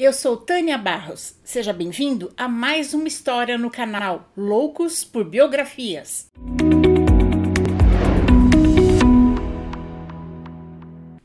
Eu 0.00 0.12
sou 0.12 0.36
Tânia 0.36 0.78
Barros. 0.78 1.34
Seja 1.42 1.72
bem-vindo 1.72 2.32
a 2.36 2.46
mais 2.46 2.94
uma 2.94 3.08
história 3.08 3.58
no 3.58 3.68
canal 3.68 4.30
Loucos 4.36 5.02
por 5.02 5.24
Biografias. 5.24 6.30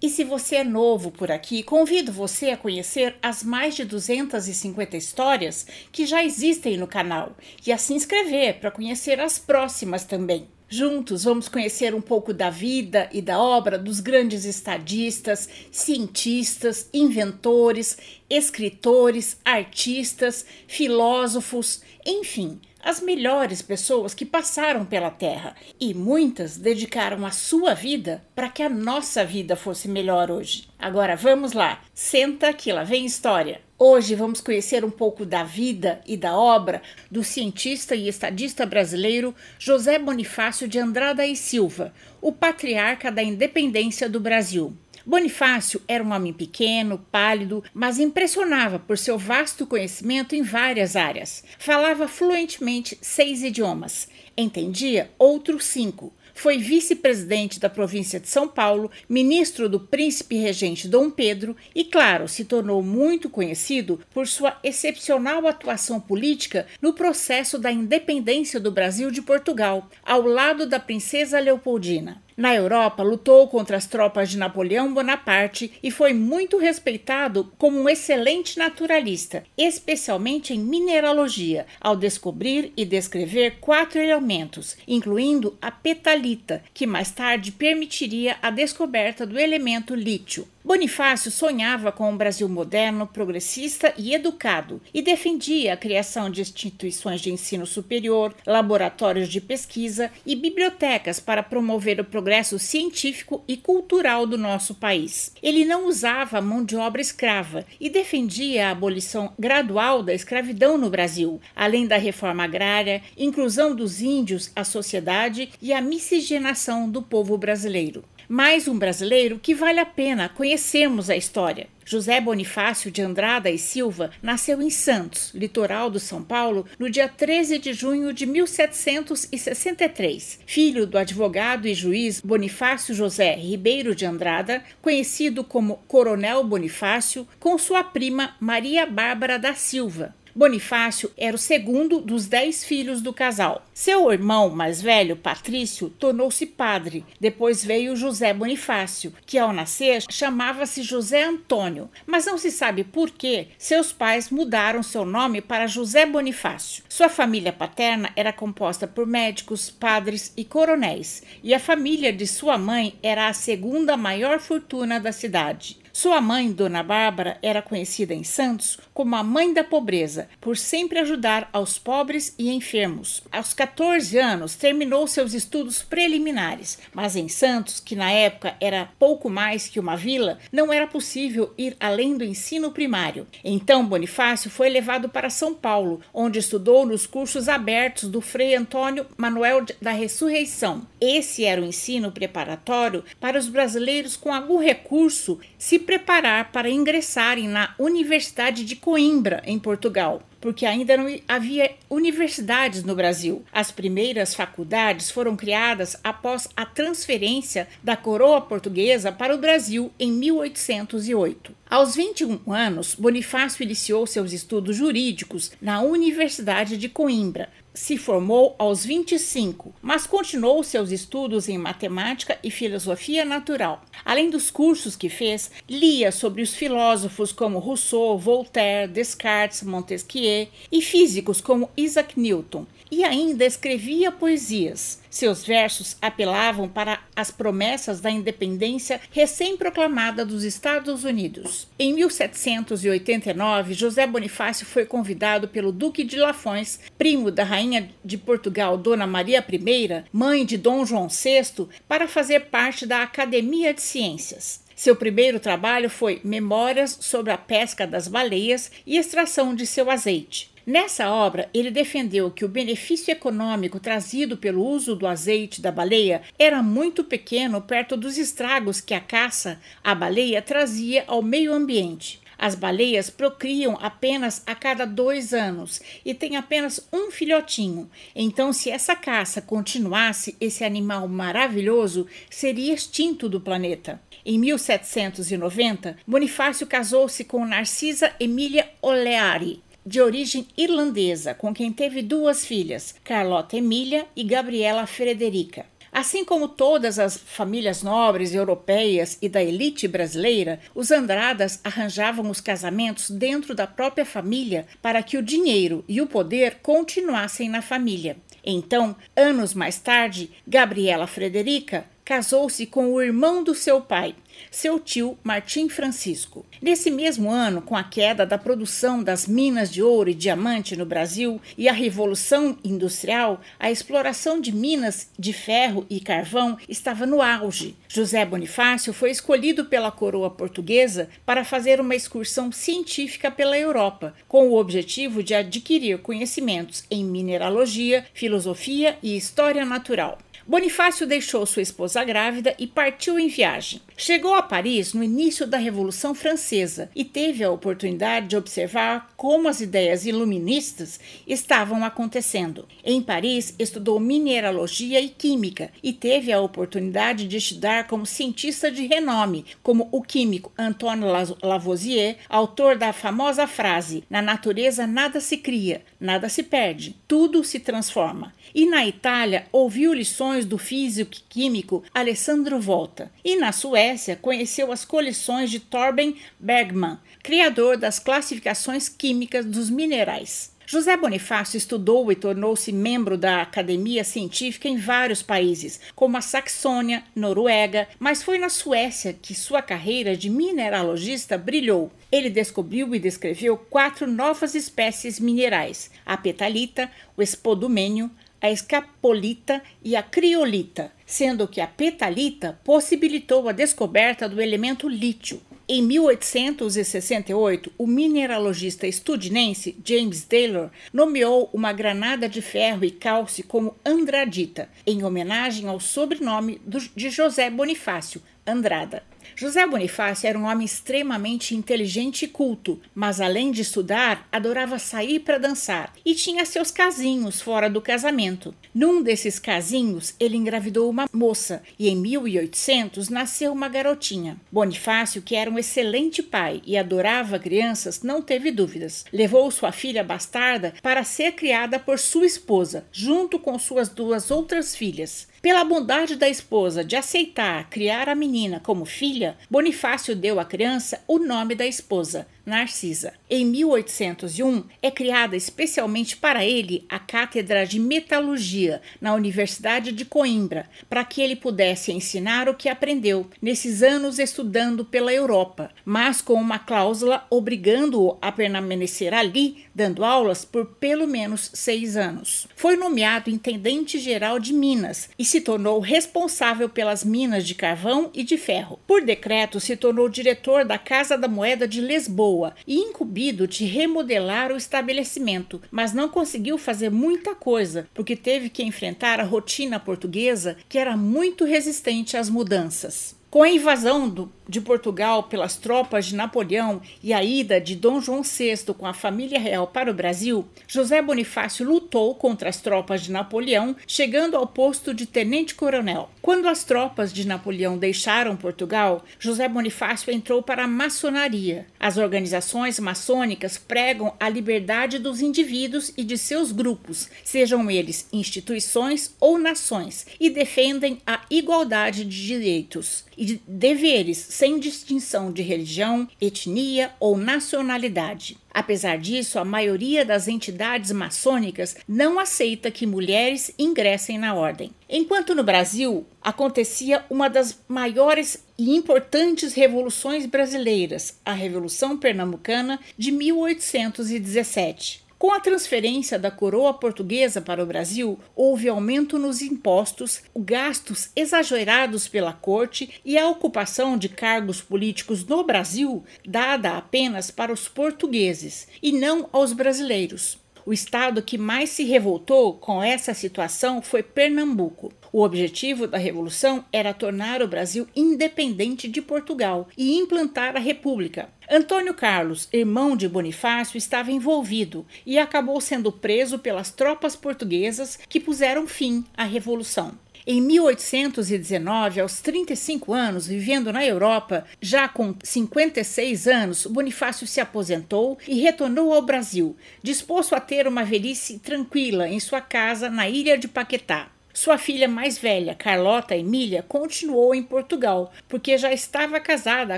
E 0.01 0.09
se 0.09 0.23
você 0.23 0.55
é 0.55 0.63
novo 0.63 1.12
por 1.12 1.31
aqui, 1.31 1.62
convido 1.62 2.12
você 2.12 2.49
a 2.49 2.57
conhecer 2.57 3.15
as 3.21 3.44
mais 3.44 3.75
de 3.75 3.86
250 3.86 4.97
histórias 4.97 5.67
que 5.91 6.07
já 6.07 6.23
existem 6.23 6.75
no 6.75 6.87
canal 6.87 7.37
e 7.63 7.71
a 7.71 7.77
se 7.77 7.93
inscrever 7.93 8.59
para 8.59 8.71
conhecer 8.71 9.19
as 9.19 9.37
próximas 9.37 10.03
também. 10.03 10.47
Juntos 10.75 11.23
vamos 11.23 11.47
conhecer 11.47 11.93
um 11.93 12.01
pouco 12.01 12.33
da 12.33 12.49
vida 12.49 13.07
e 13.13 13.21
da 13.21 13.39
obra 13.39 13.77
dos 13.77 13.99
grandes 13.99 14.43
estadistas, 14.43 15.47
cientistas, 15.71 16.89
inventores, 16.91 17.95
escritores, 18.27 19.37
artistas, 19.45 20.43
filósofos, 20.67 21.83
enfim, 22.04 22.59
as 22.83 23.00
melhores 23.00 23.61
pessoas 23.61 24.15
que 24.15 24.25
passaram 24.25 24.83
pela 24.83 25.11
Terra 25.11 25.55
e 25.79 25.93
muitas 25.93 26.57
dedicaram 26.57 27.23
a 27.23 27.29
sua 27.29 27.75
vida 27.75 28.25
para 28.33 28.50
que 28.50 28.64
a 28.64 28.67
nossa 28.67 29.23
vida 29.23 29.55
fosse 29.55 29.87
melhor 29.87 30.31
hoje. 30.31 30.67
Agora 30.79 31.15
vamos 31.15 31.53
lá, 31.53 31.83
senta 31.93 32.52
que 32.52 32.73
lá 32.73 32.83
vem 32.83 33.05
história. 33.05 33.61
Hoje 33.86 34.16
vamos 34.16 34.39
conhecer 34.39 34.86
um 34.86 34.89
pouco 34.89 35.25
da 35.25 35.44
vida 35.44 36.02
e 36.08 36.16
da 36.16 36.38
obra 36.38 36.81
do 37.11 37.22
cientista 37.22 37.94
e 37.94 38.08
estadista 38.08 38.66
brasileiro 38.66 39.36
José 39.59 40.00
Bonifácio 40.00 40.69
de 40.69 40.80
Andrada 40.80 41.28
e 41.28 41.36
Silva, 41.36 41.94
o 42.22 42.31
patriarca 42.31 43.11
da 43.11 43.22
independência 43.22 44.08
do 44.08 44.22
Brasil. 44.22 44.73
Bonifácio 45.06 45.81
era 45.86 46.02
um 46.02 46.14
homem 46.14 46.31
pequeno, 46.31 47.06
pálido, 47.11 47.61
mas 47.73 48.00
impressionava 48.00 48.80
por 48.80 48.97
seu 48.97 49.17
vasto 49.17 49.67
conhecimento 49.67 50.34
em 50.34 50.44
várias 50.44 50.95
áreas. 50.95 51.44
Falava 51.59 52.08
fluentemente 52.08 52.98
seis 53.02 53.44
idiomas, 53.44 54.08
entendia 54.38 55.11
outros 55.20 55.66
cinco. 55.66 56.14
Foi 56.34 56.58
vice-presidente 56.58 57.59
da 57.59 57.70
província 57.70 58.20
de 58.20 58.28
São 58.28 58.48
Paulo, 58.48 58.89
ministro 59.08 59.70
do 59.70 59.80
príncipe 59.80 60.36
regente 60.36 60.88
Dom 60.88 61.09
Pedro 61.09 61.56
e, 61.76 61.84
claro, 61.84 62.28
se 62.28 62.44
tornou 62.44 62.81
muito 62.81 63.30
conhecido 63.30 64.00
por 64.14 64.28
sua 64.28 64.58
excepcional 64.64 65.48
atuação 65.48 66.00
política 66.00 66.66
no 66.81 66.94
processo 66.94 67.59
da 67.59 67.72
independência 67.72 68.59
do 68.59 68.72
Brasil 68.72 69.11
de 69.11 69.22
Portugal, 69.22 69.89
ao 70.02 70.22
lado 70.23 70.66
da 70.66 70.80
princesa 70.80 71.39
Leopoldina. 71.39 72.23
Na 72.36 72.56
Europa, 72.56 73.03
lutou 73.03 73.48
contra 73.48 73.78
as 73.78 73.86
tropas 73.86 74.30
de 74.30 74.38
Napoleão 74.38 74.94
Bonaparte 74.94 75.72
e 75.84 75.92
foi 75.92 76.14
muito 76.14 76.58
respeitado 76.58 77.52
como 77.58 77.80
um 77.80 77.88
excelente 77.88 78.58
naturalista, 78.58 79.44
especialmente 79.58 80.54
em 80.54 80.59
mineralogia, 80.59 81.67
ao 81.80 81.95
descobrir 81.95 82.73
e 82.76 82.86
descrever 82.86 83.58
quatro 83.61 84.00
elementos, 84.00 84.76
incluindo 84.88 85.58
a 85.61 85.70
petalita, 85.70 86.64
que 86.73 86.88
mais 86.88 87.11
tarde 87.11 87.52
permitiria 87.52 88.38
a 88.42 88.50
descoberta 88.50 89.26
do 89.26 89.38
elemento 89.39 89.94
lítio. 89.94 90.48
Bonifácio 90.66 91.30
sonhava 91.30 91.92
com 91.92 92.09
um 92.09 92.16
Brasil 92.16 92.47
moderno, 92.47 93.06
progressista 93.06 93.94
e 93.97 94.14
educado 94.14 94.80
e 94.94 95.02
defendia 95.02 95.73
a 95.73 95.78
criação 95.78 96.30
de 96.30 96.39
instituições 96.39 97.20
de 97.20 97.33
ensino 97.33 97.66
superior, 97.66 98.33
laboratórios 98.47 99.28
de 99.28 99.42
pesquisa 99.42 100.09
e 100.25 100.38
bibliotecas 100.38 101.20
para 101.20 101.44
promover 101.44 102.00
o 102.00 102.05
progresso 102.05 102.58
científico 102.58 103.44
e 103.45 103.58
cultural 103.58 104.25
do 104.25 104.38
nosso 104.38 104.73
país. 104.75 105.33
Ele 105.44 105.66
não 105.66 105.86
usava 105.86 106.39
mão 106.39 106.64
de 106.64 106.77
obra 106.77 107.02
escrava 107.02 107.66
e 107.77 107.89
defendia 107.89 108.70
a 108.70 108.72
abolição 108.72 109.33
gradual 109.38 110.02
da 110.02 110.14
escravidão 110.14 110.77
no 110.77 110.89
Brasil, 110.89 111.42
além 111.53 111.86
da 111.86 111.98
reforma 111.98 112.45
agrária, 112.45 113.03
inclusão 113.17 113.75
dos 113.75 114.02
índios 114.02 114.50
à 114.55 114.64
sociedade 114.64 115.50
e 115.61 115.73
a 115.73 115.81
miscigenação 115.81 116.89
do 116.89 117.02
povo 117.02 117.38
brasileiro 117.38 118.02
mais 118.28 118.67
um 118.67 118.78
brasileiro 118.78 119.39
que 119.39 119.54
vale 119.54 119.80
a 119.80 119.86
pena 119.86 120.30
conhecermos 120.30 121.10
a 121.10 121.16
história. 121.16 121.67
José 121.86 122.22
Bonifácio 122.22 122.89
de 122.89 123.02
Andrada 123.02 123.50
e 123.50 123.58
Silva 123.58 124.11
nasceu 124.22 124.61
em 124.61 124.70
Santos, 124.70 125.32
litoral 125.34 125.89
do 125.89 126.00
São 126.00 126.23
Paulo, 126.23 126.66
no 126.80 126.89
dia 126.89 127.10
13 127.10 127.60
de 127.60 127.73
junho 127.73 128.13
de 128.13 128.25
1763. 128.25 130.39
Filho 130.45 130.88
do 130.88 130.97
advogado 130.97 131.67
e 131.67 131.73
juiz 131.73 132.22
Bonifácio 132.22 132.95
José 132.95 133.35
Ribeiro 133.35 133.94
de 133.94 134.06
Andrada, 134.06 134.63
conhecido 134.81 135.44
como 135.44 135.83
Coronel 135.88 136.41
Bonifácio, 136.44 137.28
com 137.39 137.57
sua 137.57 137.83
prima 137.83 138.35
Maria 138.39 138.85
Bárbara 138.85 139.38
da 139.38 139.53
Silva. 139.53 140.16
Bonifácio 140.35 141.11
era 141.16 141.35
o 141.35 141.39
segundo 141.39 142.01
dos 142.01 142.25
dez 142.25 142.63
filhos 142.63 143.01
do 143.01 143.13
casal. 143.13 143.63
Seu 143.71 144.11
irmão 144.11 144.49
mais 144.49 144.81
velho, 144.81 145.16
Patrício, 145.16 145.91
tornou-se 145.91 146.45
padre. 146.47 147.05
Depois 147.19 147.63
veio 147.63 147.95
José 147.95 148.33
Bonifácio, 148.33 149.13
que 149.27 149.38
ao 149.38 149.53
nascer 149.53 150.03
chamava-se 150.09 150.81
José 150.81 151.23
Antônio, 151.23 151.88
mas 152.07 152.25
não 152.25 152.39
se 152.39 152.49
sabe 152.49 152.83
por 152.83 153.11
que 153.11 153.47
seus 153.59 153.91
pais 153.91 154.31
mudaram 154.31 154.81
seu 154.81 155.05
nome 155.05 155.39
para 155.39 155.67
José 155.67 156.05
Bonifácio. 156.05 156.83
Sua 156.89 157.09
família 157.09 157.53
paterna 157.53 158.11
era 158.15 158.33
composta 158.33 158.88
por 158.88 159.05
médicos, 159.05 159.69
padres 159.69 160.33
e 160.35 160.44
coronéis, 160.44 161.21
e 161.44 161.53
a 161.53 161.59
família 161.59 162.11
de 162.11 162.25
sua 162.25 162.57
mãe 162.57 162.95
era 163.03 163.27
a 163.27 163.33
segunda 163.33 163.95
maior 163.95 164.39
fortuna 164.39 165.00
da 165.00 165.11
cidade. 165.11 165.82
Sua 165.95 166.19
mãe, 166.19 166.51
Dona 166.51 166.81
Bárbara, 166.81 167.37
era 167.39 167.61
conhecida 167.61 168.15
em 168.15 168.23
Santos 168.23 168.79
como 168.95 169.15
a 169.15 169.21
mãe 169.21 169.53
da 169.53 169.63
pobreza, 169.63 170.27
por 170.41 170.57
sempre 170.57 170.97
ajudar 170.97 171.47
aos 171.53 171.77
pobres 171.77 172.33
e 172.37 172.49
enfermos. 172.49 173.21
Aos 173.31 173.53
14 173.53 174.17
anos, 174.17 174.55
terminou 174.55 175.05
seus 175.05 175.35
estudos 175.35 175.83
preliminares, 175.83 176.79
mas 176.91 177.15
em 177.15 177.27
Santos, 177.27 177.79
que 177.79 177.95
na 177.95 178.11
época 178.11 178.55
era 178.59 178.89
pouco 178.97 179.29
mais 179.29 179.67
que 179.67 179.79
uma 179.79 179.95
vila, 179.95 180.39
não 180.51 180.73
era 180.73 180.87
possível 180.87 181.53
ir 181.55 181.77
além 181.79 182.17
do 182.17 182.23
ensino 182.23 182.71
primário. 182.71 183.27
Então, 183.43 183.85
Bonifácio 183.85 184.49
foi 184.49 184.69
levado 184.69 185.07
para 185.09 185.29
São 185.29 185.53
Paulo, 185.53 186.01
onde 186.11 186.39
estudou 186.39 186.87
nos 186.87 187.05
cursos 187.05 187.47
abertos 187.47 188.09
do 188.09 188.19
Frei 188.19 188.55
Antônio 188.55 189.05
Manuel 189.15 189.63
da 189.79 189.91
Ressurreição. 189.91 190.87
Esse 190.99 191.45
era 191.45 191.61
o 191.61 191.65
ensino 191.65 192.11
preparatório 192.11 193.03
para 193.19 193.37
os 193.37 193.47
brasileiros 193.47 194.17
com 194.17 194.33
algum 194.33 194.57
recurso 194.57 195.39
se 195.59 195.82
preparar 195.83 196.51
para 196.51 196.69
ingressarem 196.69 197.47
na 197.47 197.75
Universidade 197.77 198.66
de 198.66 198.75
Coimbra, 198.75 199.44
em 199.45 199.59
Portugal 199.59 200.23
porque 200.44 200.66
ainda 200.66 200.97
não 200.97 201.07
havia 201.25 201.71
universidades 201.89 202.83
no 202.83 202.94
Brasil. 202.94 203.45
As 203.49 203.71
primeiras 203.71 204.35
faculdades 204.35 205.09
foram 205.09 205.38
criadas 205.38 205.95
após 206.03 206.49
a 206.53 206.66
transferência 206.66 207.66
da 207.81 207.95
coroa 207.95 208.41
portuguesa 208.41 209.09
para 209.09 209.33
o 209.33 209.38
Brasil 209.38 209.89
em 209.97 210.11
1808. 210.11 211.55
Aos 211.69 211.95
21 211.95 212.41
anos, 212.51 212.94
Bonifácio 212.94 213.63
iniciou 213.63 214.05
seus 214.05 214.33
estudos 214.33 214.75
jurídicos 214.75 215.53
na 215.61 215.81
Universidade 215.81 216.75
de 216.75 216.89
Coimbra, 216.89 217.47
se 217.73 217.97
formou 217.97 218.56
aos 218.59 218.85
25, 218.85 219.73
mas 219.81 220.06
continuou 220.06 220.63
seus 220.63 220.91
estudos 220.91 221.50
em 221.50 221.57
matemática 221.57 222.38
e 222.44 222.51
filosofia 222.51 223.25
natural. 223.25 223.84
Além 224.06 224.29
dos 224.29 224.51
cursos 224.51 224.95
que 224.95 225.09
fez, 225.09 225.50
lia 225.67 226.12
sobre 226.12 226.41
os 226.41 226.53
filósofos 226.53 227.31
como 227.31 227.59
Rousseau, 227.59 228.17
Voltaire, 228.17 228.91
Descartes, 228.91 229.63
Montesquieu 229.63 230.47
e 230.72 230.81
físicos 230.81 231.41
como 231.41 231.69
Isaac 231.75 232.19
Newton, 232.19 232.66
e 232.93 233.03
ainda 233.03 233.43
escrevia 233.43 234.11
poesias. 234.11 235.01
Seus 235.09 235.43
versos 235.43 235.97
apelavam 235.99 236.69
para 236.69 236.99
as 237.15 237.31
promessas 237.31 237.99
da 237.99 238.11
independência 238.11 239.01
recém-proclamada 239.11 240.23
dos 240.23 240.43
Estados 240.43 241.03
Unidos. 241.03 241.67
Em 241.79 241.91
1789, 241.93 243.73
José 243.73 244.06
Bonifácio 244.06 244.65
foi 244.65 244.85
convidado 244.85 245.47
pelo 245.47 245.71
Duque 245.71 246.03
de 246.03 246.18
Lafões, 246.18 246.79
primo 246.95 247.31
da 247.31 247.44
rainha 247.44 247.89
de 248.06 248.15
Portugal, 248.15 248.77
Dona 248.77 249.07
Maria 249.07 249.44
I, 249.47 250.03
mãe 250.12 250.45
de 250.45 250.56
Dom 250.56 250.85
João 250.85 251.07
VI, 251.07 251.68
para 251.88 252.07
fazer 252.07 252.41
parte 252.51 252.85
da 252.85 253.01
Academia 253.01 253.73
de 253.73 253.81
Ciências. 253.81 254.62
Seu 254.75 254.95
primeiro 254.95 255.39
trabalho 255.39 255.89
foi 255.89 256.21
Memórias 256.23 256.95
sobre 257.01 257.31
a 257.31 257.38
pesca 257.38 257.88
das 257.88 258.07
baleias 258.07 258.71
e 258.85 258.97
extração 258.97 259.56
de 259.56 259.65
seu 259.65 259.89
azeite. 259.89 260.52
Nessa 260.65 261.10
obra, 261.10 261.50
ele 261.54 261.69
defendeu 261.69 262.31
que 262.31 262.45
o 262.45 262.48
benefício 262.48 263.12
econômico 263.12 263.81
trazido 263.81 264.38
pelo 264.38 264.65
uso 264.65 264.95
do 264.95 265.06
azeite 265.06 265.62
da 265.62 265.74
baleia 265.74 266.21
era 266.39 266.63
muito 266.63 267.04
pequeno 267.04 267.62
perto 267.62 267.98
dos 267.98 268.18
estragos 268.18 268.80
que 268.80 268.94
a 268.94 269.01
caça 269.01 269.60
à 269.83 269.94
baleia 269.94 270.42
trazia 270.42 271.04
ao 271.06 271.21
meio 271.21 271.54
ambiente. 271.54 272.21
As 272.38 272.56
baleias 272.56 273.10
procriam 273.10 273.77
apenas 273.81 274.42
a 274.45 274.56
cada 274.56 274.86
dois 274.86 275.33
anos 275.33 275.81
e 276.04 276.13
têm 276.13 276.38
apenas 276.38 276.88
um 276.92 277.12
filhotinho. 277.12 277.89
Então, 278.16 278.54
se 278.54 278.69
essa 278.69 278.95
caça 278.95 279.42
continuasse, 279.42 280.36
esse 280.39 280.63
animal 280.63 281.07
maravilhoso 281.09 282.07
seria 282.30 282.74
extinto 282.74 283.27
do 283.27 283.39
planeta. 283.39 284.01
Em 284.25 284.39
1790, 284.39 285.98
Bonifácio 286.07 286.66
casou-se 286.66 287.24
com 287.25 287.45
Narcisa 287.45 288.13
Emília 288.19 288.69
Oleari, 288.81 289.62
de 289.85 290.01
origem 290.01 290.47
irlandesa, 290.57 291.33
com 291.33 291.53
quem 291.53 291.71
teve 291.71 292.01
duas 292.01 292.45
filhas, 292.45 292.95
Carlota 293.03 293.57
Emília 293.57 294.06
e 294.15 294.24
Gabriela 294.24 294.85
Frederica. 294.85 295.65
Assim 295.94 296.25
como 296.25 296.47
todas 296.47 296.97
as 296.97 297.15
famílias 297.18 297.83
nobres 297.83 298.33
europeias 298.33 299.19
e 299.21 299.30
da 299.30 299.44
elite 299.44 299.88
brasileira, 299.88 300.59
os 300.74 300.89
Andradas 300.89 301.59
arranjavam 301.63 302.31
os 302.31 302.41
casamentos 302.41 303.12
dentro 303.12 303.53
da 303.53 303.68
própria 303.68 304.03
família 304.03 304.65
para 304.81 305.03
que 305.03 305.18
o 305.18 305.21
dinheiro 305.21 305.85
e 305.88 306.01
o 306.01 306.07
poder 306.07 306.62
continuassem 306.63 307.47
na 307.47 307.62
família. 307.62 308.18
Então, 308.44 308.95
anos 309.15 309.53
mais 309.53 309.77
tarde, 309.77 310.31
Gabriela 310.47 311.06
Frederica 311.06 311.85
casou-se 312.05 312.65
com 312.65 312.91
o 312.91 313.01
irmão 313.01 313.44
do 313.44 313.55
seu 313.55 313.79
pai, 313.79 314.15
seu 314.51 314.79
tio 314.79 315.17
Martim 315.23 315.69
Francisco. 315.69 316.45
Nesse 316.61 316.91
mesmo 316.91 317.31
ano, 317.31 317.61
com 317.61 317.75
a 317.75 317.83
queda 317.83 318.25
da 318.25 318.38
produção 318.38 319.01
das 319.03 319.27
minas 319.27 319.71
de 319.71 319.81
ouro 319.81 320.09
e 320.09 320.13
diamante 320.13 320.75
no 320.75 320.85
Brasil 320.85 321.39
e 321.57 321.69
a 321.69 321.73
Revolução 321.73 322.57
Industrial, 322.63 323.39
a 323.59 323.71
exploração 323.71 324.39
de 324.41 324.51
minas 324.51 325.09
de 325.17 325.31
ferro 325.31 325.85
e 325.89 326.00
carvão 326.00 326.57
estava 326.67 327.05
no 327.05 327.21
auge. 327.21 327.75
José 327.88 328.25
Bonifácio 328.25 328.94
foi 328.94 329.11
escolhido 329.11 329.65
pela 329.65 329.91
coroa 329.91 330.29
portuguesa 330.29 331.09
para 331.25 331.45
fazer 331.45 331.79
uma 331.79 331.95
excursão 331.95 332.51
científica 332.51 333.31
pela 333.31 333.57
Europa, 333.57 334.13
com 334.27 334.49
o 334.49 334.57
objetivo 334.57 335.23
de 335.23 335.33
adquirir 335.33 335.99
conhecimentos 335.99 336.83
em 336.89 337.06
mineralogia, 337.06 338.06
filosofia 338.13 338.97
e 339.01 339.15
história 339.15 339.65
natural. 339.65 340.17
Bonifácio 340.45 341.07
deixou 341.07 341.45
sua 341.45 341.62
esposa 341.62 342.04
grávida 342.04 342.54
e 342.60 342.68
partiu 342.68 343.18
em 343.18 343.30
viagem. 343.30 343.81
Chegou 343.95 344.34
a 344.34 344.42
Paris 344.42 344.94
no 344.94 345.01
início 345.01 345.48
da 345.48 345.57
Revolução 345.57 346.13
Francesa 346.13 346.90
e 346.94 347.06
teve 347.06 347.44
a 347.44 347.51
oportunidade 347.51 348.28
de 348.28 348.36
observar 348.36 349.13
como 349.16 349.48
as 349.48 349.62
ideias 349.62 350.06
iluministas 350.06 351.00
estavam 351.25 351.86
acontecendo. 351.86 352.68
Em 352.84 353.01
Paris, 353.01 353.56
estudou 353.57 354.01
mineralogia 354.01 355.00
e 355.00 355.07
química 355.07 355.72
e 355.81 355.94
teve 355.94 356.34
a 356.34 356.42
oportunidade 356.42 357.25
de 357.25 357.38
estudar 357.38 357.88
como 357.88 358.06
cientista 358.06 358.69
de 358.69 358.86
renome, 358.86 359.45
como 359.62 359.88
o 359.94 360.01
químico 360.01 360.51
Antoine 360.57 361.06
Lavoisier, 361.42 362.18
autor 362.28 362.78
da 362.78 362.92
famosa 362.92 363.48
frase: 363.48 364.04
Na 364.10 364.22
natureza 364.22 364.86
nada 364.86 365.22
se 365.22 365.38
cria, 365.38 365.84
nada 366.03 366.27
se 366.27 366.44
perde, 366.44 366.97
tudo 367.07 367.44
se 367.45 367.61
transforma. 367.61 368.33
E 368.53 368.65
na 368.65 368.85
Itália, 368.85 369.47
ouviu 369.53 369.94
lições 369.94 370.45
do 370.45 370.57
físico 370.57 371.15
químico 371.29 371.81
Alessandro 371.94 372.59
Volta. 372.59 373.09
E 373.23 373.38
na 373.38 373.53
Suécia, 373.53 374.17
conheceu 374.17 374.71
as 374.71 374.83
coleções 374.83 375.50
de 375.50 375.61
Torben 375.61 376.17
Bergman, 376.38 377.00
criador 377.23 377.77
das 377.77 378.00
classificações 378.00 378.89
químicas 378.89 379.45
dos 379.45 379.69
minerais. 379.69 380.52
José 380.65 380.95
Bonifácio 380.95 381.57
estudou 381.57 382.10
e 382.12 382.15
tornou-se 382.15 382.71
membro 382.71 383.18
da 383.18 383.42
Academia 383.42 384.04
Científica 384.04 384.68
em 384.68 384.77
vários 384.77 385.21
países, 385.21 385.80
como 385.94 386.15
a 386.15 386.21
Saxônia, 386.21 387.04
Noruega, 387.13 387.88
mas 388.00 388.24
foi 388.24 388.38
na 388.38 388.48
Suécia 388.50 389.13
que 389.13 389.36
sua 389.36 389.62
carreira 389.62 390.15
de 390.15 390.30
mineralogista 390.30 391.38
brilhou. 391.38 391.92
Ele 392.10 392.30
descobriu 392.30 392.95
e 392.95 393.00
descreveu 393.00 393.57
quatro 393.57 394.07
novas 394.07 394.56
espécies 394.56 395.19
minerais: 395.19 395.92
a 396.06 396.15
petalita, 396.15 396.89
o 397.18 397.21
espodumênio, 397.21 398.09
a 398.42 398.50
escapolita 398.50 399.62
e 399.83 399.95
a 399.95 400.04
criolita, 400.04 400.92
sendo 401.06 401.48
que 401.48 401.59
a 401.59 401.68
petalita 401.68 402.59
possibilitou 402.63 403.50
a 403.50 403.51
descoberta 403.51 404.30
do 404.30 404.42
elemento 404.42 404.88
lítio. 404.88 405.42
Em 405.75 405.81
1868, 405.81 407.73
o 407.79 407.87
mineralogista 407.87 408.85
estudinense 408.85 409.75
James 409.83 410.23
Taylor 410.23 410.69
nomeou 410.93 411.49
uma 411.51 411.73
granada 411.73 412.29
de 412.29 412.43
ferro 412.43 412.85
e 412.85 412.91
cálcio 412.91 413.43
como 413.47 413.75
andradita, 413.83 414.69
em 414.85 415.03
homenagem 415.03 415.67
ao 415.67 415.79
sobrenome 415.79 416.61
de 416.95 417.09
José 417.09 417.49
Bonifácio, 417.49 418.21
Andrada. 418.45 419.01
José 419.35 419.65
Bonifácio 419.65 420.27
era 420.27 420.38
um 420.38 420.45
homem 420.45 420.65
extremamente 420.65 421.56
inteligente 421.56 422.25
e 422.25 422.27
culto, 422.27 422.80
mas 422.94 423.19
além 423.19 423.51
de 423.51 423.62
estudar, 423.62 424.27
adorava 424.31 424.77
sair 424.77 425.19
para 425.19 425.38
dançar 425.38 425.94
e 426.06 426.13
tinha 426.13 426.45
seus 426.45 426.71
casinhos 426.71 427.41
fora 427.41 427.69
do 427.69 427.81
casamento. 427.81 428.53
Num 428.74 429.01
desses 429.01 429.39
casinhos, 429.39 430.15
ele 430.19 430.38
engravidou 430.38 430.89
uma 430.89 431.07
moça 431.12 431.62
e 431.77 431.89
em 431.89 431.95
1800 431.95 433.09
nasceu 433.09 433.51
uma 433.51 433.69
garotinha. 433.69 434.38
Bonifácio, 434.51 435.21
que 435.21 435.35
era 435.35 435.50
um 435.50 435.59
excelente 435.59 436.21
pai 436.21 436.62
e 436.65 436.77
adorava 436.77 437.39
crianças, 437.39 438.01
não 438.01 438.21
teve 438.21 438.51
dúvidas. 438.51 439.06
Levou 439.12 439.50
sua 439.51 439.71
filha 439.71 440.03
bastarda 440.03 440.74
para 440.81 441.03
ser 441.03 441.33
criada 441.33 441.80
por 441.80 442.00
sua 442.00 442.25
esposa, 442.25 442.85
junto 442.91 443.39
com 443.39 443.57
suas 443.57 443.89
duas 443.89 444.31
outras 444.31 444.75
filhas. 444.75 445.27
Pela 445.44 445.66
bondade 445.66 446.16
da 446.16 446.30
esposa 446.30 446.86
de 446.86 446.95
aceitar 446.95 447.69
criar 447.69 448.07
a 448.07 448.16
menina 448.16 448.62
como 448.62 448.86
filha, 448.86 449.38
Bonifácio 449.50 450.16
deu 450.16 450.40
à 450.40 450.45
criança 450.45 451.04
o 451.06 451.19
nome 451.19 451.54
da 451.54 451.66
esposa, 451.66 452.25
Narcisa. 452.45 453.13
Em 453.30 453.45
1801, 453.45 454.66
é 454.81 454.92
criada 454.92 455.36
especialmente 455.36 456.18
para 456.18 456.44
ele 456.44 456.86
a 456.90 457.00
Cátedra 457.00 457.66
de 457.66 457.80
Metalurgia 457.80 458.81
na 459.00 459.13
Universidade 459.13 459.94
de 459.94 460.04
Coimbra, 460.04 460.69
para 460.90 461.06
que 461.06 461.22
ele 461.22 461.38
pudesse 461.38 461.94
ensinar 461.94 462.50
o 462.50 462.54
que 462.54 462.68
aprendeu 462.68 463.30
nesses 463.42 463.81
anos 463.81 464.19
estudando 464.19 464.84
pela 464.84 465.13
Europa, 465.13 465.72
mas 465.86 466.22
com 466.22 466.34
uma 466.34 466.60
cláusula 466.60 467.25
obrigando-o 467.30 468.18
a 468.22 468.30
permanecer 468.30 469.13
ali, 469.13 469.66
dando 469.74 470.04
aulas 470.04 470.44
por 470.44 470.66
pelo 470.66 471.07
menos 471.07 471.50
seis 471.54 471.95
anos. 471.95 472.48
Foi 472.57 472.75
nomeado 472.75 473.30
intendente-geral 473.30 474.38
de 474.38 474.51
Minas 474.54 475.10
e 475.18 475.24
se 475.24 475.40
tornou 475.40 475.80
responsável 475.80 476.68
pelas 476.68 477.06
minas 477.06 477.48
de 477.48 477.56
carvão 477.56 478.12
e 478.13 478.24
de 478.24 478.38
ferro. 478.38 478.80
Por 478.86 479.01
decreto, 479.01 479.62
se 479.62 479.78
tornou 479.78 480.10
diretor 480.10 480.66
da 480.66 480.78
Casa 480.78 481.18
da 481.18 481.28
Moeda 481.28 481.66
de 481.66 481.80
Lisboa 481.80 482.32
e 482.65 482.77
incumbido 482.77 483.47
de 483.47 483.65
remodelar 483.65 484.51
o 484.51 484.57
estabelecimento, 484.57 485.62
mas 485.69 485.94
não 485.94 486.09
conseguiu 486.09 486.57
fazer 486.57 486.89
muita 486.89 487.35
coisa 487.35 487.88
porque 487.94 488.15
teve 488.15 488.50
que 488.50 488.63
enfrentar 488.63 489.19
a 489.19 489.24
rotina 489.24 489.80
portuguesa 489.80 490.57
que 490.68 490.77
era 490.77 490.97
muito 490.97 491.45
resistente 491.45 492.18
às 492.18 492.30
mudanças. 492.30 493.15
Com 493.33 493.41
a 493.41 493.50
invasão 493.50 494.07
do, 494.07 494.31
de 494.47 494.62
Portugal 494.62 495.24
pelas 495.24 495.57
tropas 495.57 496.06
de 496.06 496.15
Napoleão 496.15 496.80
e 497.01 497.12
a 497.12 497.24
ida 497.24 497.59
de 497.59 497.75
Dom 497.75 498.00
João 498.00 498.21
VI 498.21 498.71
com 498.77 498.85
a 498.85 498.94
família 498.94 499.39
real 499.39 499.65
para 499.65 499.90
o 499.90 499.94
Brasil, 499.94 500.45
José 500.68 501.02
Bonifácio 501.02 501.68
lutou 501.68 502.13
contra 502.13 502.47
as 502.47 502.61
tropas 502.61 503.02
de 503.02 503.11
Napoleão, 503.11 503.75
chegando 503.87 504.37
ao 504.37 504.45
posto 504.45 504.94
de 504.94 505.07
tenente-coronel. 505.07 506.11
Quando 506.21 506.47
as 506.47 506.63
tropas 506.63 507.11
de 507.11 507.25
Napoleão 507.25 507.75
deixaram 507.75 508.37
Portugal, 508.37 509.04
José 509.18 509.47
Bonifácio 509.49 510.13
entrou 510.13 510.44
para 510.44 510.66
a 510.66 510.68
maçonaria. 510.68 511.66
As 511.80 511.97
organizações 511.97 512.80
maçônicas 512.80 513.58
pregam 513.58 514.13
a 514.20 514.30
liberdade 514.30 515.00
dos 515.00 515.22
indivíduos 515.22 515.92
e 515.98 516.04
de 516.04 516.20
seus 516.20 516.52
grupos, 516.52 517.10
sejam 517.24 517.72
eles 517.72 518.08
instituições 518.13 519.16
ou 519.20 519.40
nações, 519.40 520.06
e 520.20 520.30
defendem 520.30 521.02
a 521.08 521.22
igualdade 521.32 522.06
de 522.06 522.28
direitos 522.28 523.04
e 523.24 523.25
de 523.25 523.42
deveres 523.48 524.18
sem 524.18 524.60
distinção 524.60 525.32
de 525.32 525.42
religião, 525.42 526.10
etnia 526.20 526.92
ou 527.00 527.18
nacionalidade. 527.18 528.38
Apesar 528.53 528.98
disso, 528.98 529.39
a 529.39 529.46
maioria 529.46 530.03
das 530.03 530.27
entidades 530.27 530.92
maçônicas 530.92 531.77
não 531.88 532.20
aceita 532.20 532.70
que 532.70 532.86
mulheres 532.86 533.53
ingressem 533.58 534.20
na 534.20 534.36
ordem. 534.36 534.72
Enquanto 534.89 535.34
no 535.34 535.44
Brasil 535.44 536.06
acontecia 536.22 537.06
uma 537.10 537.30
das 537.30 537.58
maiores 537.65 538.44
e 538.60 538.75
importantes 538.75 539.53
revoluções 539.53 540.25
brasileiras, 540.25 541.18
a 541.24 541.32
Revolução 541.32 541.98
Pernambucana 541.98 542.77
de 542.98 543.12
1817. 543.12 545.03
Com 545.24 545.32
a 545.32 545.39
transferência 545.39 546.20
da 546.20 546.30
coroa 546.30 546.74
portuguesa 546.74 547.39
para 547.39 547.63
o 547.63 547.65
Brasil, 547.65 548.20
houve 548.36 548.68
aumento 548.68 549.18
nos 549.18 549.42
impostos, 549.42 550.22
gastos 550.36 551.12
exagerados 551.15 552.10
pela 552.10 552.34
corte 552.34 553.00
e 553.06 553.18
a 553.18 553.30
ocupação 553.30 553.98
de 553.98 554.10
cargos 554.10 554.62
políticos 554.62 555.24
no 555.24 555.42
Brasil 555.46 556.03
dada 556.27 556.75
apenas 556.75 557.32
para 557.32 557.53
os 557.53 557.70
portugueses 557.70 558.68
e 558.82 558.92
não 558.92 559.30
aos 559.32 559.53
brasileiros. 559.53 560.43
O 560.65 560.72
estado 560.72 561.22
que 561.22 561.38
mais 561.38 561.70
se 561.72 561.84
revoltou 561.84 562.53
com 562.53 562.82
essa 562.82 563.13
situação 563.13 563.82
foi 563.82 564.01
Pernambuco. 564.01 564.93
O 565.12 565.22
objetivo 565.22 565.86
da 565.88 565.98
revolução 565.98 566.63
era 566.72 566.93
tornar 566.93 567.41
o 567.41 567.48
Brasil 567.48 567.86
independente 567.93 568.88
de 568.88 569.01
Portugal 569.01 569.67
e 569.77 569.98
implantar 569.98 570.55
a 570.55 570.60
República. 570.60 571.29
Antônio 571.51 571.93
Carlos, 571.93 572.48
irmão 572.53 572.96
de 572.96 573.10
Bonifácio, 573.10 573.77
estava 573.77 574.12
envolvido 574.12 574.86
e 575.05 575.20
acabou 575.20 575.60
sendo 575.60 575.91
preso 575.91 576.39
pelas 576.39 576.72
tropas 576.72 577.15
portuguesas 577.15 578.00
que 578.08 578.20
puseram 578.20 578.65
fim 578.65 579.03
à 579.15 579.25
revolução. 579.25 579.98
Em 580.25 580.39
1819, 580.39 582.00
aos 582.00 582.22
35 582.22 582.94
anos, 582.94 583.27
vivendo 583.27 583.74
na 583.74 583.86
Europa, 583.86 584.46
já 584.62 584.88
com 584.88 585.13
56 585.22 586.27
anos, 586.30 586.65
Bonifácio 586.65 587.27
se 587.27 587.42
aposentou 587.42 588.18
e 588.25 588.39
retornou 588.39 588.94
ao 588.94 589.01
Brasil, 589.01 589.53
disposto 589.82 590.34
a 590.34 590.39
ter 590.39 590.65
uma 590.65 590.86
velhice 590.86 591.39
tranquila 591.39 592.08
em 592.08 592.22
sua 592.22 592.39
casa 592.39 592.89
na 592.89 593.10
ilha 593.10 593.38
de 593.38 593.50
Paquetá. 593.50 594.08
Sua 594.34 594.58
filha 594.58 594.88
mais 594.88 595.18
velha, 595.18 595.53
Carlota 595.53 596.15
Emília, 596.15 596.63
continuou 596.63 597.36
em 597.36 597.44
Portugal, 597.44 598.12
porque 598.30 598.58
já 598.58 598.72
estava 598.72 599.20
casada 599.20 599.77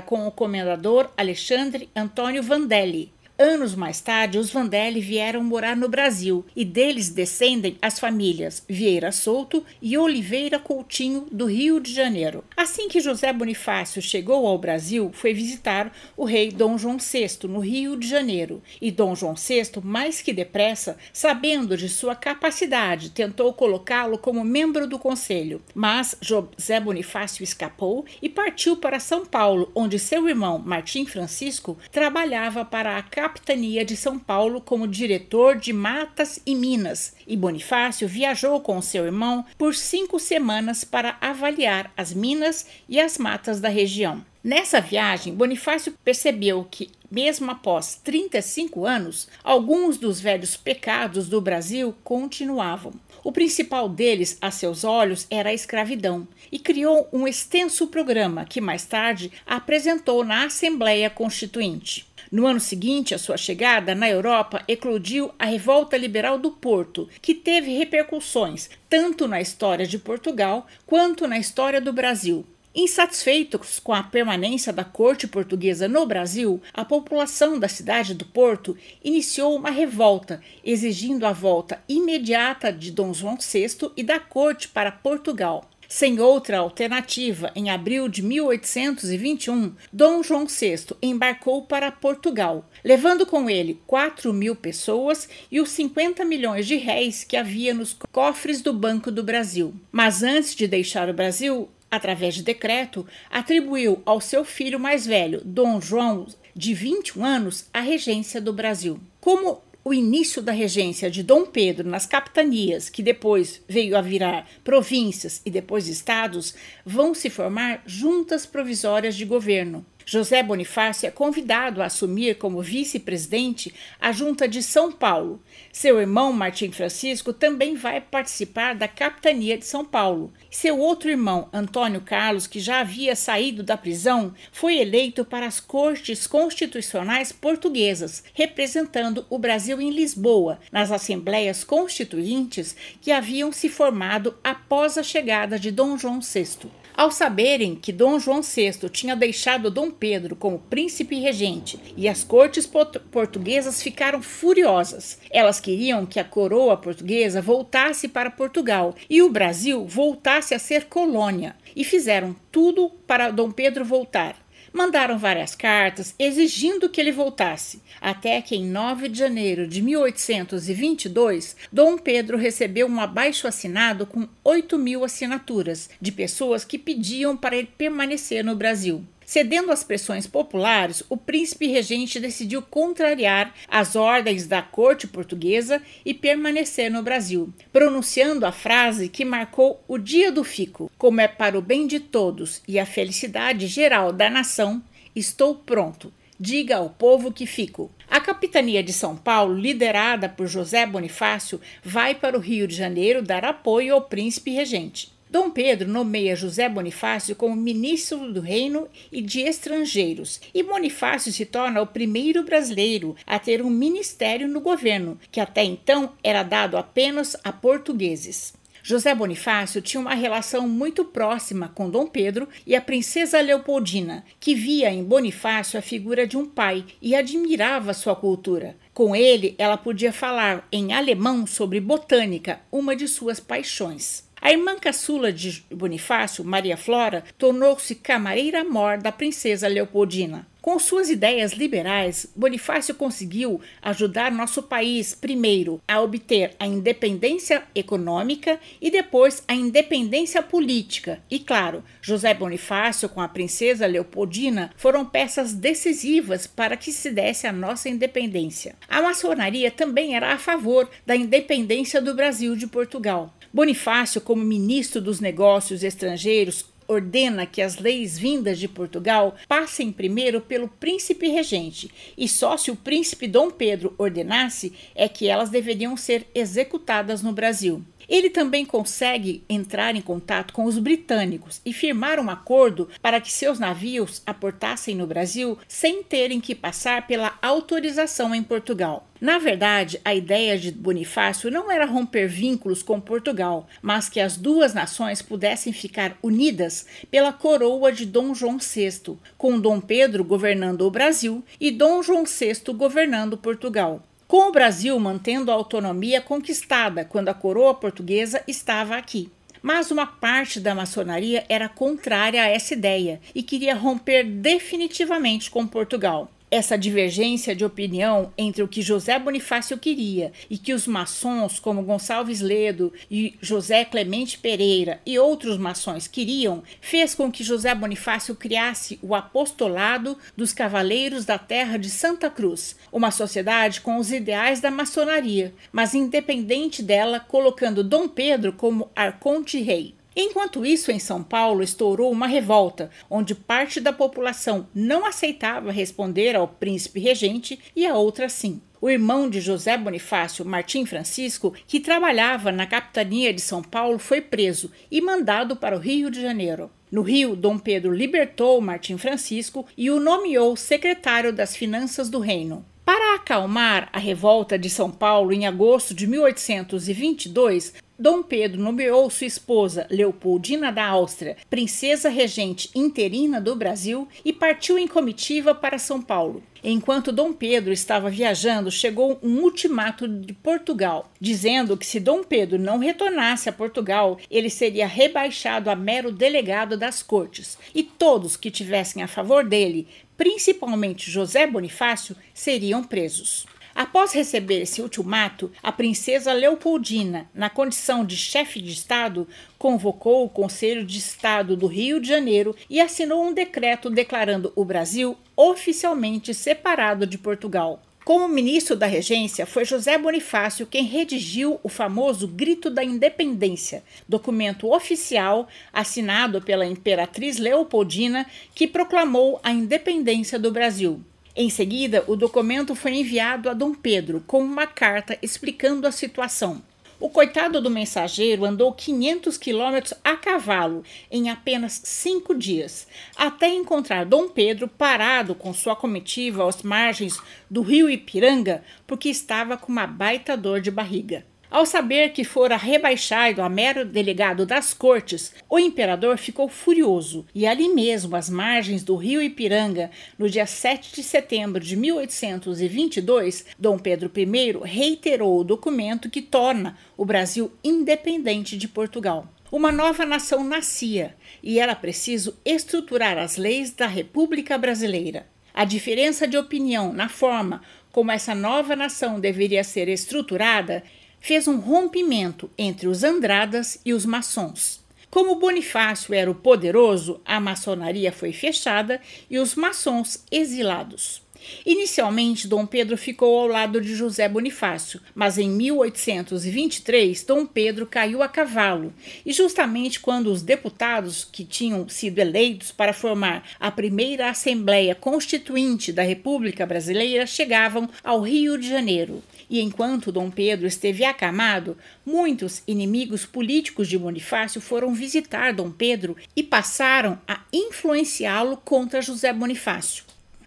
com 0.00 0.28
o 0.28 0.30
comendador 0.30 1.10
Alexandre 1.16 1.90
Antônio 1.94 2.40
Vandelli. 2.40 3.12
Anos 3.38 3.74
mais 3.74 4.00
tarde, 4.00 4.38
os 4.38 4.50
Vandelli 4.50 4.98
vieram 4.98 5.44
morar 5.44 5.76
no 5.76 5.90
Brasil 5.90 6.42
e 6.56 6.64
deles 6.64 7.10
descendem 7.10 7.76
as 7.82 7.98
famílias 7.98 8.64
Vieira 8.66 9.12
Souto 9.12 9.62
e 9.82 9.98
Oliveira 9.98 10.58
Coutinho 10.58 11.26
do 11.30 11.44
Rio 11.44 11.78
de 11.78 11.92
Janeiro. 11.92 12.42
Assim 12.56 12.88
que 12.88 12.98
José 12.98 13.34
Bonifácio 13.34 14.00
chegou 14.00 14.46
ao 14.46 14.56
Brasil, 14.56 15.10
foi 15.12 15.34
visitar 15.34 15.92
o 16.16 16.24
rei 16.24 16.50
Dom 16.50 16.78
João 16.78 16.96
VI 16.96 17.46
no 17.46 17.58
Rio 17.58 17.94
de 17.94 18.08
Janeiro. 18.08 18.62
E 18.80 18.90
Dom 18.90 19.14
João 19.14 19.34
VI, 19.34 19.82
mais 19.84 20.22
que 20.22 20.32
depressa, 20.32 20.96
sabendo 21.12 21.76
de 21.76 21.90
sua 21.90 22.14
capacidade, 22.14 23.10
tentou 23.10 23.52
colocá-lo 23.52 24.16
como 24.16 24.42
membro 24.42 24.86
do 24.86 24.98
conselho. 24.98 25.60
Mas 25.74 26.16
José 26.22 26.80
Bonifácio 26.80 27.44
escapou 27.44 28.06
e 28.22 28.30
partiu 28.30 28.78
para 28.78 28.98
São 28.98 29.26
Paulo, 29.26 29.70
onde 29.74 29.98
seu 29.98 30.26
irmão 30.26 30.58
Martim 30.58 31.04
Francisco 31.04 31.76
trabalhava 31.92 32.64
para 32.64 32.96
a 32.96 33.02
capitania 33.26 33.84
de 33.84 33.96
São 33.96 34.20
Paulo 34.20 34.60
como 34.60 34.86
diretor 34.86 35.56
de 35.56 35.72
matas 35.72 36.38
e 36.46 36.54
minas, 36.54 37.12
e 37.26 37.36
Bonifácio 37.36 38.06
viajou 38.06 38.60
com 38.60 38.80
seu 38.80 39.04
irmão 39.04 39.44
por 39.58 39.74
cinco 39.74 40.20
semanas 40.20 40.84
para 40.84 41.16
avaliar 41.20 41.92
as 41.96 42.14
minas 42.14 42.64
e 42.88 43.00
as 43.00 43.18
matas 43.18 43.60
da 43.60 43.68
região. 43.68 44.24
Nessa 44.44 44.80
viagem, 44.80 45.34
Bonifácio 45.34 45.92
percebeu 46.04 46.68
que, 46.70 46.88
mesmo 47.10 47.50
após 47.50 47.96
35 47.96 48.86
anos, 48.86 49.26
alguns 49.42 49.98
dos 49.98 50.20
velhos 50.20 50.56
pecados 50.56 51.28
do 51.28 51.40
Brasil 51.40 51.92
continuavam. 52.04 52.92
O 53.24 53.32
principal 53.32 53.88
deles, 53.88 54.38
a 54.40 54.52
seus 54.52 54.84
olhos, 54.84 55.26
era 55.28 55.48
a 55.48 55.54
escravidão, 55.54 56.28
e 56.52 56.60
criou 56.60 57.08
um 57.12 57.26
extenso 57.26 57.88
programa 57.88 58.44
que 58.44 58.60
mais 58.60 58.86
tarde 58.86 59.32
apresentou 59.44 60.24
na 60.24 60.44
Assembleia 60.44 61.10
Constituinte. 61.10 62.05
No 62.30 62.46
ano 62.46 62.58
seguinte 62.58 63.14
à 63.14 63.18
sua 63.18 63.36
chegada, 63.36 63.94
na 63.94 64.08
Europa, 64.08 64.62
eclodiu 64.66 65.30
a 65.38 65.46
Revolta 65.46 65.96
Liberal 65.96 66.38
do 66.38 66.50
Porto, 66.50 67.08
que 67.22 67.34
teve 67.34 67.76
repercussões 67.76 68.68
tanto 68.88 69.28
na 69.28 69.40
história 69.40 69.86
de 69.86 69.98
Portugal 69.98 70.66
quanto 70.86 71.26
na 71.26 71.38
história 71.38 71.80
do 71.80 71.92
Brasil. 71.92 72.44
Insatisfeitos 72.78 73.78
com 73.78 73.94
a 73.94 74.02
permanência 74.02 74.70
da 74.70 74.84
corte 74.84 75.26
portuguesa 75.26 75.88
no 75.88 76.04
Brasil, 76.04 76.60
a 76.74 76.84
população 76.84 77.58
da 77.58 77.68
cidade 77.68 78.12
do 78.12 78.26
Porto 78.26 78.76
iniciou 79.02 79.56
uma 79.56 79.70
revolta, 79.70 80.42
exigindo 80.62 81.24
a 81.24 81.32
volta 81.32 81.82
imediata 81.88 82.70
de 82.70 82.90
Dom 82.90 83.14
João 83.14 83.38
VI 83.38 83.92
e 83.96 84.02
da 84.02 84.20
corte 84.20 84.68
para 84.68 84.92
Portugal. 84.92 85.70
Sem 85.88 86.18
outra 86.20 86.58
alternativa, 86.58 87.52
em 87.54 87.70
abril 87.70 88.08
de 88.08 88.22
1821, 88.22 89.74
Dom 89.92 90.22
João 90.22 90.46
VI 90.46 90.96
embarcou 91.00 91.62
para 91.62 91.92
Portugal, 91.92 92.68
levando 92.84 93.24
com 93.24 93.48
ele 93.48 93.80
4 93.86 94.32
mil 94.32 94.56
pessoas 94.56 95.28
e 95.50 95.60
os 95.60 95.70
50 95.70 96.24
milhões 96.24 96.66
de 96.66 96.76
réis 96.76 97.22
que 97.22 97.36
havia 97.36 97.72
nos 97.72 97.96
cofres 98.12 98.60
do 98.60 98.72
Banco 98.72 99.10
do 99.10 99.22
Brasil. 99.22 99.74
Mas 99.92 100.22
antes 100.22 100.54
de 100.54 100.66
deixar 100.66 101.08
o 101.08 101.14
Brasil, 101.14 101.68
através 101.90 102.34
de 102.34 102.42
decreto, 102.42 103.06
atribuiu 103.30 104.02
ao 104.04 104.20
seu 104.20 104.44
filho 104.44 104.80
mais 104.80 105.06
velho, 105.06 105.40
Dom 105.44 105.80
João, 105.80 106.26
de 106.54 106.72
21 106.72 107.24
anos, 107.24 107.66
a 107.72 107.80
regência 107.80 108.40
do 108.40 108.52
Brasil. 108.52 108.98
Como 109.20 109.60
o 109.86 109.94
início 109.94 110.42
da 110.42 110.50
regência 110.50 111.08
de 111.08 111.22
Dom 111.22 111.46
Pedro 111.46 111.88
nas 111.88 112.06
capitanias, 112.06 112.90
que 112.90 113.04
depois 113.04 113.62
veio 113.68 113.96
a 113.96 114.00
virar 114.00 114.44
províncias 114.64 115.40
e 115.46 115.50
depois 115.50 115.86
estados, 115.86 116.56
vão 116.84 117.14
se 117.14 117.30
formar 117.30 117.84
juntas 117.86 118.44
provisórias 118.44 119.14
de 119.14 119.24
governo. 119.24 119.86
José 120.08 120.40
Bonifácio 120.40 121.08
é 121.08 121.10
convidado 121.10 121.82
a 121.82 121.86
assumir 121.86 122.38
como 122.38 122.62
vice-presidente 122.62 123.74
a 124.00 124.12
Junta 124.12 124.46
de 124.46 124.62
São 124.62 124.92
Paulo. 124.92 125.42
Seu 125.72 125.98
irmão 125.98 126.32
Martim 126.32 126.70
Francisco 126.70 127.32
também 127.32 127.74
vai 127.74 128.00
participar 128.00 128.76
da 128.76 128.86
capitania 128.86 129.58
de 129.58 129.66
São 129.66 129.84
Paulo. 129.84 130.32
Seu 130.48 130.78
outro 130.78 131.10
irmão, 131.10 131.48
Antônio 131.52 132.00
Carlos, 132.00 132.46
que 132.46 132.60
já 132.60 132.78
havia 132.78 133.16
saído 133.16 133.64
da 133.64 133.76
prisão, 133.76 134.32
foi 134.52 134.78
eleito 134.78 135.24
para 135.24 135.44
as 135.44 135.58
cortes 135.58 136.24
constitucionais 136.24 137.32
portuguesas, 137.32 138.22
representando 138.32 139.26
o 139.28 139.40
Brasil 139.40 139.80
em 139.80 139.90
Lisboa, 139.90 140.60
nas 140.70 140.92
assembleias 140.92 141.64
constituintes 141.64 142.76
que 143.00 143.10
haviam 143.10 143.50
se 143.50 143.68
formado 143.68 144.36
após 144.44 144.96
a 144.96 145.02
chegada 145.02 145.58
de 145.58 145.72
Dom 145.72 145.98
João 145.98 146.20
VI. 146.20 146.70
Ao 146.96 147.10
saberem 147.10 147.74
que 147.74 147.92
Dom 147.92 148.18
João 148.18 148.40
VI 148.40 148.88
tinha 148.90 149.14
deixado 149.14 149.70
Dom 149.70 149.90
Pedro 149.90 150.34
como 150.34 150.58
príncipe 150.58 151.20
regente 151.20 151.78
e 151.94 152.08
as 152.08 152.24
cortes 152.24 152.66
portuguesas 153.10 153.82
ficaram 153.82 154.22
furiosas. 154.22 155.18
Elas 155.30 155.60
queriam 155.60 156.06
que 156.06 156.18
a 156.18 156.24
coroa 156.24 156.74
portuguesa 156.74 157.42
voltasse 157.42 158.08
para 158.08 158.30
Portugal 158.30 158.94
e 159.10 159.20
o 159.20 159.28
Brasil 159.28 159.84
voltasse 159.86 160.54
a 160.54 160.58
ser 160.58 160.86
colônia, 160.86 161.54
e 161.74 161.84
fizeram 161.84 162.34
tudo 162.50 162.88
para 163.06 163.30
Dom 163.30 163.50
Pedro 163.50 163.84
voltar. 163.84 164.45
Mandaram 164.76 165.16
várias 165.16 165.54
cartas 165.54 166.14
exigindo 166.18 166.90
que 166.90 167.00
ele 167.00 167.10
voltasse, 167.10 167.80
até 167.98 168.42
que 168.42 168.54
em 168.54 168.66
9 168.66 169.08
de 169.08 169.18
janeiro 169.18 169.66
de 169.66 169.80
1822, 169.80 171.56
Dom 171.72 171.96
Pedro 171.96 172.36
recebeu 172.36 172.86
um 172.86 173.00
abaixo 173.00 173.48
assinado 173.48 174.04
com 174.04 174.28
8 174.44 174.76
mil 174.76 175.02
assinaturas 175.02 175.88
de 175.98 176.12
pessoas 176.12 176.62
que 176.62 176.78
pediam 176.78 177.34
para 177.34 177.56
ele 177.56 177.70
permanecer 177.78 178.44
no 178.44 178.54
Brasil. 178.54 179.02
Cedendo 179.26 179.72
às 179.72 179.82
pressões 179.82 180.24
populares, 180.24 181.02
o 181.08 181.16
príncipe 181.16 181.66
regente 181.66 182.20
decidiu 182.20 182.62
contrariar 182.62 183.52
as 183.66 183.96
ordens 183.96 184.46
da 184.46 184.62
corte 184.62 185.08
portuguesa 185.08 185.82
e 186.04 186.14
permanecer 186.14 186.88
no 186.92 187.02
Brasil, 187.02 187.52
pronunciando 187.72 188.46
a 188.46 188.52
frase 188.52 189.08
que 189.08 189.24
marcou 189.24 189.82
o 189.88 189.98
dia 189.98 190.30
do 190.30 190.44
fico: 190.44 190.88
Como 190.96 191.20
é 191.20 191.26
para 191.26 191.58
o 191.58 191.62
bem 191.62 191.88
de 191.88 191.98
todos 191.98 192.62
e 192.68 192.78
a 192.78 192.86
felicidade 192.86 193.66
geral 193.66 194.12
da 194.12 194.30
nação, 194.30 194.80
estou 195.14 195.56
pronto. 195.56 196.12
Diga 196.38 196.76
ao 196.76 196.90
povo 196.90 197.32
que 197.32 197.46
fico. 197.46 197.90
A 198.08 198.20
capitania 198.20 198.82
de 198.82 198.92
São 198.92 199.16
Paulo, 199.16 199.58
liderada 199.58 200.28
por 200.28 200.46
José 200.46 200.86
Bonifácio, 200.86 201.60
vai 201.82 202.14
para 202.14 202.36
o 202.36 202.40
Rio 202.40 202.68
de 202.68 202.76
Janeiro 202.76 203.22
dar 203.22 203.44
apoio 203.44 203.94
ao 203.94 204.02
príncipe 204.02 204.52
regente. 204.52 205.15
Dom 205.28 205.50
Pedro 205.50 205.88
nomeia 205.88 206.36
José 206.36 206.68
Bonifácio 206.68 207.34
como 207.34 207.56
ministro 207.56 208.32
do 208.32 208.40
Reino 208.40 208.86
e 209.10 209.20
de 209.20 209.40
Estrangeiros, 209.40 210.40
e 210.54 210.62
Bonifácio 210.62 211.32
se 211.32 211.44
torna 211.44 211.82
o 211.82 211.86
primeiro 211.86 212.44
brasileiro 212.44 213.16
a 213.26 213.36
ter 213.36 213.60
um 213.60 213.68
ministério 213.68 214.46
no 214.46 214.60
governo, 214.60 215.18
que 215.32 215.40
até 215.40 215.64
então 215.64 216.12
era 216.22 216.44
dado 216.44 216.76
apenas 216.76 217.36
a 217.42 217.52
portugueses. 217.52 218.54
José 218.84 219.12
Bonifácio 219.16 219.82
tinha 219.82 220.00
uma 220.00 220.14
relação 220.14 220.68
muito 220.68 221.04
próxima 221.04 221.68
com 221.74 221.90
Dom 221.90 222.06
Pedro 222.06 222.48
e 222.64 222.76
a 222.76 222.80
princesa 222.80 223.40
Leopoldina, 223.40 224.24
que 224.38 224.54
via 224.54 224.92
em 224.92 225.02
Bonifácio 225.02 225.76
a 225.76 225.82
figura 225.82 226.24
de 226.24 226.36
um 226.36 226.46
pai 226.46 226.84
e 227.02 227.16
admirava 227.16 227.92
sua 227.92 228.14
cultura. 228.14 228.76
Com 228.94 229.16
ele, 229.16 229.56
ela 229.58 229.76
podia 229.76 230.12
falar 230.12 230.68
em 230.70 230.92
alemão 230.92 231.48
sobre 231.48 231.80
botânica, 231.80 232.60
uma 232.70 232.94
de 232.94 233.08
suas 233.08 233.40
paixões. 233.40 234.25
A 234.40 234.52
irmã 234.52 234.76
caçula 234.76 235.32
de 235.32 235.64
Bonifácio, 235.70 236.44
Maria 236.44 236.76
Flora, 236.76 237.24
tornou-se 237.38 237.94
camareira 237.94 238.62
mor 238.62 238.98
da 238.98 239.10
princesa 239.10 239.66
Leopoldina. 239.66 240.46
Com 240.66 240.80
suas 240.80 241.08
ideias 241.08 241.52
liberais, 241.52 242.26
Bonifácio 242.34 242.92
conseguiu 242.92 243.60
ajudar 243.80 244.32
nosso 244.32 244.64
país, 244.64 245.14
primeiro, 245.14 245.80
a 245.86 246.00
obter 246.00 246.56
a 246.58 246.66
independência 246.66 247.62
econômica 247.72 248.58
e 248.80 248.90
depois 248.90 249.44
a 249.46 249.54
independência 249.54 250.42
política. 250.42 251.22
E, 251.30 251.38
claro, 251.38 251.84
José 252.02 252.34
Bonifácio, 252.34 253.08
com 253.08 253.20
a 253.20 253.28
princesa 253.28 253.86
Leopoldina, 253.86 254.72
foram 254.76 255.04
peças 255.04 255.54
decisivas 255.54 256.48
para 256.48 256.76
que 256.76 256.90
se 256.90 257.12
desse 257.12 257.46
a 257.46 257.52
nossa 257.52 257.88
independência. 257.88 258.74
A 258.88 259.00
maçonaria 259.00 259.70
também 259.70 260.16
era 260.16 260.32
a 260.32 260.38
favor 260.38 260.90
da 261.06 261.14
independência 261.14 262.02
do 262.02 262.12
Brasil 262.12 262.56
de 262.56 262.66
Portugal. 262.66 263.32
Bonifácio, 263.56 264.20
como 264.20 264.44
ministro 264.44 265.00
dos 265.00 265.18
Negócios 265.18 265.82
Estrangeiros, 265.82 266.66
ordena 266.86 267.46
que 267.46 267.62
as 267.62 267.78
leis 267.78 268.18
vindas 268.18 268.58
de 268.58 268.68
Portugal 268.68 269.34
passem 269.48 269.90
primeiro 269.90 270.42
pelo 270.42 270.68
príncipe 270.68 271.26
regente, 271.28 271.90
e 272.18 272.28
só 272.28 272.58
se 272.58 272.70
o 272.70 272.76
príncipe 272.76 273.26
Dom 273.26 273.50
Pedro 273.50 273.94
ordenasse 273.96 274.74
é 274.94 275.08
que 275.08 275.26
elas 275.26 275.48
deveriam 275.48 275.96
ser 275.96 276.26
executadas 276.34 277.22
no 277.22 277.32
Brasil. 277.32 277.82
Ele 278.08 278.30
também 278.30 278.64
consegue 278.64 279.42
entrar 279.48 279.94
em 279.96 280.00
contato 280.00 280.52
com 280.52 280.64
os 280.64 280.78
britânicos 280.78 281.60
e 281.64 281.72
firmar 281.72 282.18
um 282.20 282.30
acordo 282.30 282.88
para 283.00 283.20
que 283.20 283.32
seus 283.32 283.58
navios 283.58 284.22
aportassem 284.26 284.94
no 284.94 285.06
Brasil 285.06 285.58
sem 285.66 286.02
terem 286.02 286.40
que 286.40 286.54
passar 286.54 287.06
pela 287.06 287.38
autorização 287.42 288.34
em 288.34 288.42
Portugal. 288.42 289.06
Na 289.20 289.38
verdade, 289.38 289.98
a 290.04 290.14
ideia 290.14 290.58
de 290.58 290.70
Bonifácio 290.70 291.50
não 291.50 291.70
era 291.70 291.86
romper 291.86 292.28
vínculos 292.28 292.82
com 292.82 293.00
Portugal, 293.00 293.66
mas 293.80 294.08
que 294.08 294.20
as 294.20 294.36
duas 294.36 294.74
nações 294.74 295.22
pudessem 295.22 295.72
ficar 295.72 296.18
unidas 296.22 296.86
pela 297.10 297.32
coroa 297.32 297.90
de 297.90 298.04
Dom 298.04 298.34
João 298.34 298.58
VI, 298.58 299.16
com 299.38 299.58
Dom 299.58 299.80
Pedro 299.80 300.22
governando 300.22 300.82
o 300.82 300.90
Brasil 300.90 301.42
e 301.58 301.70
Dom 301.70 302.02
João 302.02 302.24
VI 302.24 302.72
governando 302.74 303.38
Portugal 303.38 304.02
com 304.26 304.48
o 304.48 304.52
Brasil 304.52 304.98
mantendo 304.98 305.50
a 305.50 305.54
autonomia 305.54 306.20
conquistada 306.20 307.04
quando 307.04 307.28
a 307.28 307.34
coroa 307.34 307.74
portuguesa 307.74 308.42
estava 308.46 308.96
aqui. 308.96 309.30
Mas 309.62 309.90
uma 309.90 310.06
parte 310.06 310.60
da 310.60 310.74
maçonaria 310.74 311.44
era 311.48 311.68
contrária 311.68 312.42
a 312.42 312.46
essa 312.46 312.74
ideia 312.74 313.20
e 313.34 313.42
queria 313.42 313.74
romper 313.74 314.24
definitivamente 314.24 315.50
com 315.50 315.66
Portugal. 315.66 316.30
Essa 316.56 316.78
divergência 316.78 317.54
de 317.54 317.66
opinião 317.66 318.32
entre 318.38 318.62
o 318.62 318.66
que 318.66 318.80
José 318.80 319.18
Bonifácio 319.18 319.76
queria 319.76 320.32
e 320.48 320.56
que 320.56 320.72
os 320.72 320.86
maçons, 320.86 321.60
como 321.60 321.82
Gonçalves 321.82 322.40
Ledo 322.40 322.94
e 323.10 323.34
José 323.42 323.84
Clemente 323.84 324.38
Pereira 324.38 324.98
e 325.04 325.18
outros 325.18 325.58
maçons 325.58 326.08
queriam, 326.08 326.62
fez 326.80 327.14
com 327.14 327.30
que 327.30 327.44
José 327.44 327.74
Bonifácio 327.74 328.34
criasse 328.34 328.98
o 329.02 329.14
Apostolado 329.14 330.16
dos 330.34 330.54
Cavaleiros 330.54 331.26
da 331.26 331.38
Terra 331.38 331.76
de 331.76 331.90
Santa 331.90 332.30
Cruz, 332.30 332.74
uma 332.90 333.10
sociedade 333.10 333.82
com 333.82 333.98
os 333.98 334.10
ideais 334.10 334.58
da 334.58 334.70
maçonaria, 334.70 335.52
mas 335.70 335.94
independente 335.94 336.82
dela, 336.82 337.20
colocando 337.20 337.84
Dom 337.84 338.08
Pedro 338.08 338.54
como 338.54 338.90
arconte-rei. 338.96 339.95
Enquanto 340.18 340.64
isso, 340.64 340.90
em 340.90 340.98
São 340.98 341.22
Paulo, 341.22 341.62
estourou 341.62 342.10
uma 342.10 342.26
revolta, 342.26 342.90
onde 343.10 343.34
parte 343.34 343.78
da 343.78 343.92
população 343.92 344.66
não 344.74 345.04
aceitava 345.04 345.70
responder 345.70 346.34
ao 346.34 346.48
príncipe 346.48 346.98
regente 346.98 347.60
e 347.76 347.86
a 347.86 347.94
outra 347.94 348.26
sim. 348.26 348.62
O 348.80 348.88
irmão 348.88 349.28
de 349.28 349.42
José 349.42 349.76
Bonifácio, 349.76 350.42
Martim 350.42 350.86
Francisco, 350.86 351.52
que 351.66 351.80
trabalhava 351.80 352.50
na 352.50 352.66
capitania 352.66 353.30
de 353.30 353.42
São 353.42 353.62
Paulo, 353.62 353.98
foi 353.98 354.22
preso 354.22 354.72
e 354.90 355.02
mandado 355.02 355.54
para 355.54 355.76
o 355.76 355.80
Rio 355.80 356.10
de 356.10 356.22
Janeiro. 356.22 356.70
No 356.90 357.02
Rio, 357.02 357.36
Dom 357.36 357.58
Pedro 357.58 357.92
libertou 357.92 358.58
Martim 358.60 358.96
Francisco 358.96 359.66
e 359.76 359.90
o 359.90 360.00
nomeou 360.00 360.56
secretário 360.56 361.30
das 361.30 361.54
Finanças 361.54 362.08
do 362.08 362.20
Reino. 362.20 362.64
Para 362.86 363.16
acalmar 363.16 363.88
a 363.92 363.98
revolta 363.98 364.56
de 364.56 364.70
São 364.70 364.92
Paulo 364.92 365.32
em 365.32 365.44
agosto 365.44 365.92
de 365.92 366.06
1822, 366.06 367.74
Dom 367.98 368.22
Pedro 368.22 368.60
nomeou 368.60 369.10
sua 369.10 369.26
esposa 369.26 369.88
Leopoldina 369.90 370.70
da 370.70 370.86
Áustria, 370.86 371.36
princesa 371.50 372.08
regente 372.08 372.70
interina 372.76 373.40
do 373.40 373.56
Brasil, 373.56 374.06
e 374.24 374.32
partiu 374.32 374.78
em 374.78 374.86
comitiva 374.86 375.52
para 375.52 375.78
São 375.78 376.00
Paulo. 376.00 376.42
Enquanto 376.62 377.10
Dom 377.10 377.32
Pedro 377.32 377.72
estava 377.72 378.10
viajando, 378.10 378.70
chegou 378.70 379.18
um 379.22 379.40
ultimato 379.40 380.06
de 380.06 380.32
Portugal, 380.34 381.10
dizendo 381.20 381.76
que 381.76 381.86
se 381.86 381.98
Dom 381.98 382.22
Pedro 382.22 382.58
não 382.58 382.78
retornasse 382.78 383.48
a 383.48 383.52
Portugal, 383.52 384.18
ele 384.30 384.50
seria 384.50 384.86
rebaixado 384.86 385.70
a 385.70 385.76
mero 385.76 386.12
delegado 386.12 386.76
das 386.76 387.02
cortes, 387.02 387.56
e 387.74 387.82
todos 387.82 388.36
que 388.36 388.50
tivessem 388.50 389.02
a 389.02 389.08
favor 389.08 389.44
dele, 389.44 389.88
principalmente 390.16 391.10
José 391.10 391.46
Bonifácio, 391.46 392.16
seriam 392.32 392.82
presos. 392.82 393.46
Após 393.76 394.12
receber 394.12 394.62
esse 394.62 394.80
ultimato, 394.80 395.52
a 395.62 395.70
princesa 395.70 396.32
Leopoldina, 396.32 397.28
na 397.34 397.50
condição 397.50 398.06
de 398.06 398.16
chefe 398.16 398.58
de 398.58 398.72
Estado, 398.72 399.28
convocou 399.58 400.24
o 400.24 400.30
Conselho 400.30 400.82
de 400.82 400.98
Estado 400.98 401.54
do 401.54 401.66
Rio 401.66 402.00
de 402.00 402.08
Janeiro 402.08 402.56
e 402.70 402.80
assinou 402.80 403.22
um 403.22 403.34
decreto 403.34 403.90
declarando 403.90 404.50
o 404.56 404.64
Brasil 404.64 405.14
oficialmente 405.36 406.32
separado 406.32 407.06
de 407.06 407.18
Portugal. 407.18 407.82
Como 408.06 408.28
ministro 408.28 408.76
da 408.76 408.86
regência, 408.86 409.44
foi 409.44 409.64
José 409.64 409.98
Bonifácio 409.98 410.64
quem 410.64 410.84
redigiu 410.84 411.58
o 411.64 411.68
famoso 411.68 412.28
Grito 412.28 412.70
da 412.70 412.84
Independência, 412.84 413.82
documento 414.08 414.72
oficial 414.72 415.48
assinado 415.72 416.40
pela 416.40 416.64
imperatriz 416.64 417.36
Leopoldina 417.36 418.24
que 418.54 418.68
proclamou 418.68 419.40
a 419.42 419.50
independência 419.50 420.38
do 420.38 420.52
Brasil. 420.52 421.00
Em 421.34 421.50
seguida, 421.50 422.04
o 422.06 422.14
documento 422.14 422.76
foi 422.76 422.94
enviado 422.94 423.50
a 423.50 423.54
Dom 423.54 423.74
Pedro 423.74 424.22
com 424.24 424.38
uma 424.38 424.68
carta 424.68 425.18
explicando 425.20 425.84
a 425.84 425.90
situação. 425.90 426.62
O 426.98 427.10
coitado 427.10 427.60
do 427.60 427.68
mensageiro 427.68 428.46
andou 428.46 428.72
500 428.72 429.36
quilômetros 429.36 429.92
a 430.02 430.16
cavalo 430.16 430.82
em 431.10 431.28
apenas 431.28 431.82
cinco 431.84 432.34
dias, 432.34 432.88
até 433.14 433.48
encontrar 433.48 434.06
Dom 434.06 434.28
Pedro 434.30 434.66
parado 434.66 435.34
com 435.34 435.52
sua 435.52 435.76
comitiva 435.76 436.48
às 436.48 436.62
margens 436.62 437.20
do 437.50 437.60
rio 437.60 437.90
Ipiranga, 437.90 438.64
porque 438.86 439.10
estava 439.10 439.58
com 439.58 439.70
uma 439.70 439.86
baita 439.86 440.34
dor 440.38 440.62
de 440.62 440.70
barriga. 440.70 441.26
Ao 441.50 441.64
saber 441.64 442.10
que 442.10 442.24
fora 442.24 442.56
rebaixado 442.56 443.40
a 443.40 443.48
mero 443.48 443.84
delegado 443.84 444.44
das 444.44 444.74
cortes, 444.74 445.32
o 445.48 445.58
imperador 445.58 446.18
ficou 446.18 446.48
furioso 446.48 447.24
e 447.34 447.46
ali 447.46 447.68
mesmo, 447.68 448.16
às 448.16 448.28
margens 448.28 448.82
do 448.82 448.96
rio 448.96 449.22
Ipiranga, 449.22 449.90
no 450.18 450.28
dia 450.28 450.44
7 450.44 450.94
de 450.94 451.02
setembro 451.04 451.60
de 451.60 451.76
1822, 451.76 453.46
Dom 453.56 453.78
Pedro 453.78 454.10
I 454.16 454.58
reiterou 454.64 455.38
o 455.38 455.44
documento 455.44 456.10
que 456.10 456.20
torna 456.20 456.76
o 456.96 457.04
Brasil 457.04 457.52
independente 457.62 458.56
de 458.56 458.66
Portugal. 458.66 459.28
Uma 459.50 459.70
nova 459.70 460.04
nação 460.04 460.42
nascia 460.42 461.14
e 461.40 461.60
era 461.60 461.76
preciso 461.76 462.36
estruturar 462.44 463.16
as 463.16 463.36
leis 463.36 463.70
da 463.70 463.86
República 463.86 464.58
Brasileira. 464.58 465.26
A 465.54 465.64
diferença 465.64 466.26
de 466.26 466.36
opinião 466.36 466.92
na 466.92 467.08
forma 467.08 467.62
como 467.96 468.12
essa 468.12 468.34
nova 468.34 468.76
nação 468.76 469.18
deveria 469.18 469.64
ser 469.64 469.88
estruturada 469.88 470.82
fez 471.26 471.48
um 471.48 471.58
rompimento 471.58 472.48
entre 472.56 472.86
os 472.86 473.02
Andradas 473.02 473.80
e 473.84 473.92
os 473.92 474.06
maçons. 474.06 474.80
Como 475.10 475.40
Bonifácio 475.40 476.14
era 476.14 476.30
o 476.30 476.34
poderoso, 476.36 477.20
a 477.24 477.40
maçonaria 477.40 478.12
foi 478.12 478.32
fechada 478.32 479.00
e 479.28 479.36
os 479.36 479.56
maçons 479.56 480.24
exilados. 480.30 481.25
Inicialmente, 481.64 482.48
Dom 482.48 482.66
Pedro 482.66 482.96
ficou 482.96 483.38
ao 483.38 483.46
lado 483.46 483.80
de 483.80 483.94
José 483.94 484.28
Bonifácio, 484.28 485.00
mas 485.14 485.38
em 485.38 485.48
1823 485.50 487.24
Dom 487.24 487.46
Pedro 487.46 487.86
caiu 487.86 488.22
a 488.22 488.28
cavalo, 488.28 488.92
e 489.24 489.32
justamente 489.32 490.00
quando 490.00 490.28
os 490.28 490.42
deputados 490.42 491.24
que 491.24 491.44
tinham 491.44 491.88
sido 491.88 492.18
eleitos 492.18 492.72
para 492.72 492.92
formar 492.92 493.44
a 493.58 493.70
primeira 493.70 494.30
Assembleia 494.30 494.94
Constituinte 494.94 495.92
da 495.92 496.02
República 496.02 496.66
Brasileira 496.66 497.26
chegavam 497.26 497.88
ao 498.02 498.20
Rio 498.20 498.58
de 498.58 498.68
Janeiro. 498.68 499.22
E 499.48 499.60
enquanto 499.60 500.10
Dom 500.10 500.30
Pedro 500.30 500.66
esteve 500.66 501.04
acamado, 501.04 501.76
muitos 502.04 502.62
inimigos 502.66 503.24
políticos 503.24 503.88
de 503.88 503.96
Bonifácio 503.96 504.60
foram 504.60 504.92
visitar 504.92 505.52
Dom 505.52 505.70
Pedro 505.70 506.16
e 506.34 506.42
passaram 506.42 507.18
a 507.28 507.40
influenciá-lo 507.52 508.56
contra 508.56 509.00
José 509.00 509.32
Bonifácio. 509.32 510.05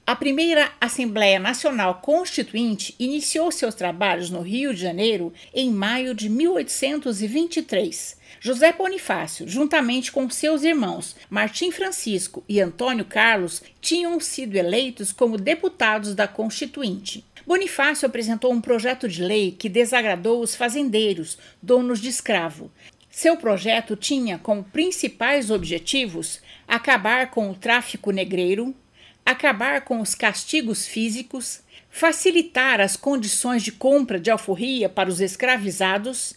A 0.09 0.15
primeira 0.15 0.71
Assembleia 0.81 1.39
Nacional 1.39 2.01
Constituinte 2.01 2.95
iniciou 2.97 3.51
seus 3.51 3.75
trabalhos 3.75 4.31
no 4.31 4.41
Rio 4.41 4.73
de 4.73 4.81
Janeiro 4.81 5.31
em 5.53 5.69
maio 5.69 6.15
de 6.15 6.27
1823. 6.27 8.17
José 8.39 8.73
Bonifácio, 8.73 9.47
juntamente 9.47 10.11
com 10.11 10.27
seus 10.27 10.63
irmãos 10.63 11.15
Martim 11.29 11.69
Francisco 11.69 12.43
e 12.49 12.59
Antônio 12.59 13.05
Carlos, 13.05 13.61
tinham 13.79 14.19
sido 14.19 14.55
eleitos 14.55 15.11
como 15.11 15.37
deputados 15.37 16.15
da 16.15 16.27
Constituinte. 16.27 17.23
Bonifácio 17.45 18.07
apresentou 18.07 18.51
um 18.51 18.61
projeto 18.61 19.07
de 19.07 19.21
lei 19.21 19.51
que 19.51 19.69
desagradou 19.69 20.41
os 20.41 20.55
fazendeiros, 20.55 21.37
donos 21.61 22.01
de 22.01 22.09
escravo. 22.09 22.71
Seu 23.11 23.37
projeto 23.37 23.95
tinha 23.95 24.39
como 24.39 24.63
principais 24.63 25.51
objetivos 25.51 26.41
acabar 26.67 27.29
com 27.29 27.51
o 27.51 27.55
tráfico 27.55 28.09
negreiro, 28.09 28.73
acabar 29.29 29.81
com 29.81 30.01
os 30.01 30.15
castigos 30.15 30.87
físicos, 30.87 31.61
facilitar 31.89 32.81
as 32.81 32.95
condições 32.95 33.63
de 33.63 33.71
compra 33.71 34.19
de 34.19 34.31
alforria 34.31 34.89
para 34.89 35.09
os 35.09 35.21
escravizados, 35.21 36.33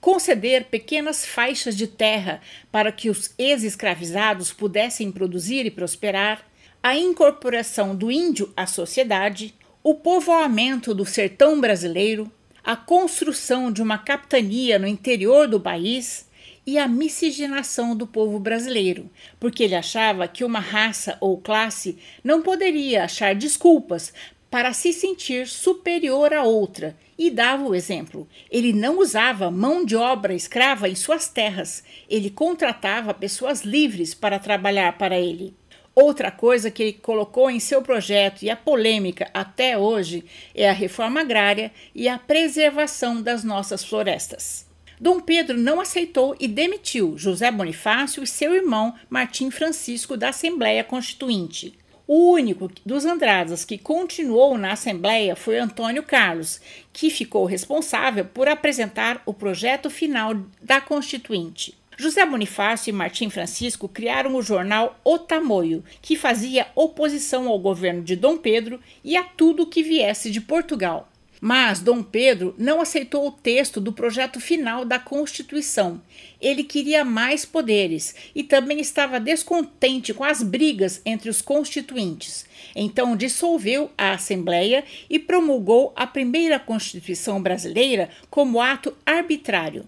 conceder 0.00 0.66
pequenas 0.66 1.26
faixas 1.26 1.76
de 1.76 1.86
terra 1.86 2.40
para 2.70 2.92
que 2.92 3.10
os 3.10 3.34
ex-escravizados 3.36 4.52
pudessem 4.52 5.10
produzir 5.10 5.66
e 5.66 5.70
prosperar, 5.70 6.46
a 6.80 6.96
incorporação 6.96 7.94
do 7.96 8.10
índio 8.10 8.52
à 8.56 8.64
sociedade, 8.64 9.52
o 9.82 9.94
povoamento 9.94 10.94
do 10.94 11.04
sertão 11.04 11.60
brasileiro, 11.60 12.30
a 12.62 12.76
construção 12.76 13.72
de 13.72 13.82
uma 13.82 13.98
capitania 13.98 14.78
no 14.78 14.86
interior 14.86 15.48
do 15.48 15.58
país 15.58 16.27
e 16.68 16.76
a 16.76 16.86
miscigenação 16.86 17.96
do 17.96 18.06
povo 18.06 18.38
brasileiro, 18.38 19.10
porque 19.40 19.62
ele 19.62 19.74
achava 19.74 20.28
que 20.28 20.44
uma 20.44 20.60
raça 20.60 21.16
ou 21.18 21.38
classe 21.38 21.96
não 22.22 22.42
poderia 22.42 23.04
achar 23.04 23.34
desculpas 23.34 24.12
para 24.50 24.74
se 24.74 24.92
sentir 24.92 25.46
superior 25.48 26.34
a 26.34 26.42
outra 26.42 26.94
e 27.16 27.30
dava 27.30 27.64
o 27.64 27.74
exemplo. 27.74 28.28
Ele 28.50 28.74
não 28.74 28.98
usava 28.98 29.50
mão 29.50 29.82
de 29.82 29.96
obra 29.96 30.34
escrava 30.34 30.90
em 30.90 30.94
suas 30.94 31.26
terras, 31.26 31.82
ele 32.06 32.28
contratava 32.28 33.14
pessoas 33.14 33.62
livres 33.62 34.12
para 34.12 34.38
trabalhar 34.38 34.98
para 34.98 35.18
ele. 35.18 35.54
Outra 35.94 36.30
coisa 36.30 36.70
que 36.70 36.82
ele 36.82 36.92
colocou 36.92 37.50
em 37.50 37.60
seu 37.60 37.80
projeto 37.80 38.42
e 38.42 38.50
a 38.50 38.56
polêmica 38.56 39.30
até 39.32 39.78
hoje 39.78 40.22
é 40.54 40.68
a 40.68 40.74
reforma 40.74 41.22
agrária 41.22 41.72
e 41.94 42.10
a 42.10 42.18
preservação 42.18 43.22
das 43.22 43.42
nossas 43.42 43.82
florestas. 43.82 44.67
Dom 45.00 45.20
Pedro 45.20 45.56
não 45.56 45.80
aceitou 45.80 46.34
e 46.40 46.48
demitiu 46.48 47.16
José 47.16 47.50
Bonifácio 47.50 48.22
e 48.22 48.26
seu 48.26 48.54
irmão 48.54 48.94
Martim 49.08 49.50
Francisco 49.50 50.16
da 50.16 50.30
Assembleia 50.30 50.82
Constituinte. 50.82 51.78
O 52.06 52.32
único 52.32 52.70
dos 52.84 53.04
Andradas 53.04 53.64
que 53.64 53.76
continuou 53.76 54.56
na 54.56 54.72
Assembleia 54.72 55.36
foi 55.36 55.58
Antônio 55.58 56.02
Carlos, 56.02 56.60
que 56.92 57.10
ficou 57.10 57.44
responsável 57.44 58.24
por 58.24 58.48
apresentar 58.48 59.22
o 59.26 59.34
projeto 59.34 59.88
final 59.90 60.34
da 60.60 60.80
Constituinte. 60.80 61.76
José 61.96 62.24
Bonifácio 62.24 62.90
e 62.90 62.92
Martim 62.92 63.28
Francisco 63.28 63.88
criaram 63.88 64.34
o 64.36 64.42
jornal 64.42 64.98
O 65.04 65.18
Tamoio, 65.18 65.84
que 66.00 66.16
fazia 66.16 66.68
oposição 66.74 67.48
ao 67.48 67.58
governo 67.58 68.02
de 68.02 68.16
Dom 68.16 68.36
Pedro 68.36 68.80
e 69.04 69.16
a 69.16 69.22
tudo 69.22 69.66
que 69.66 69.82
viesse 69.82 70.30
de 70.30 70.40
Portugal. 70.40 71.08
Mas 71.40 71.80
Dom 71.80 72.02
Pedro 72.02 72.54
não 72.58 72.80
aceitou 72.80 73.26
o 73.26 73.32
texto 73.32 73.80
do 73.80 73.92
projeto 73.92 74.40
final 74.40 74.84
da 74.84 74.98
Constituição. 74.98 76.00
Ele 76.40 76.64
queria 76.64 77.04
mais 77.04 77.44
poderes 77.44 78.14
e 78.34 78.42
também 78.42 78.80
estava 78.80 79.20
descontente 79.20 80.12
com 80.12 80.24
as 80.24 80.42
brigas 80.42 81.00
entre 81.04 81.30
os 81.30 81.40
constituintes. 81.40 82.44
Então 82.74 83.16
dissolveu 83.16 83.90
a 83.96 84.12
Assembleia 84.12 84.84
e 85.08 85.18
promulgou 85.18 85.92
a 85.94 86.06
primeira 86.06 86.58
Constituição 86.58 87.40
brasileira 87.40 88.10
como 88.28 88.60
ato 88.60 88.96
arbitrário. 89.06 89.86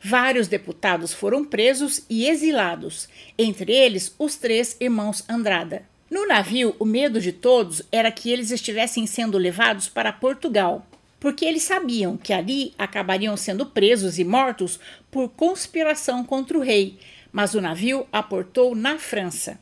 Vários 0.00 0.46
deputados 0.46 1.12
foram 1.12 1.44
presos 1.44 2.02
e 2.08 2.26
exilados, 2.28 3.08
entre 3.36 3.72
eles 3.72 4.14
os 4.18 4.36
três 4.36 4.76
irmãos 4.80 5.24
Andrada. 5.28 5.84
No 6.10 6.26
navio, 6.26 6.76
o 6.78 6.84
medo 6.84 7.20
de 7.20 7.32
todos 7.32 7.82
era 7.90 8.12
que 8.12 8.30
eles 8.30 8.50
estivessem 8.50 9.06
sendo 9.06 9.38
levados 9.38 9.88
para 9.88 10.12
Portugal 10.12 10.86
porque 11.22 11.44
eles 11.44 11.62
sabiam 11.62 12.16
que 12.16 12.32
ali 12.32 12.74
acabariam 12.76 13.36
sendo 13.36 13.64
presos 13.64 14.18
e 14.18 14.24
mortos 14.24 14.80
por 15.08 15.28
conspiração 15.28 16.24
contra 16.24 16.58
o 16.58 16.60
rei, 16.60 16.98
mas 17.30 17.54
o 17.54 17.60
navio 17.60 18.08
aportou 18.10 18.74
na 18.74 18.98
França. 18.98 19.56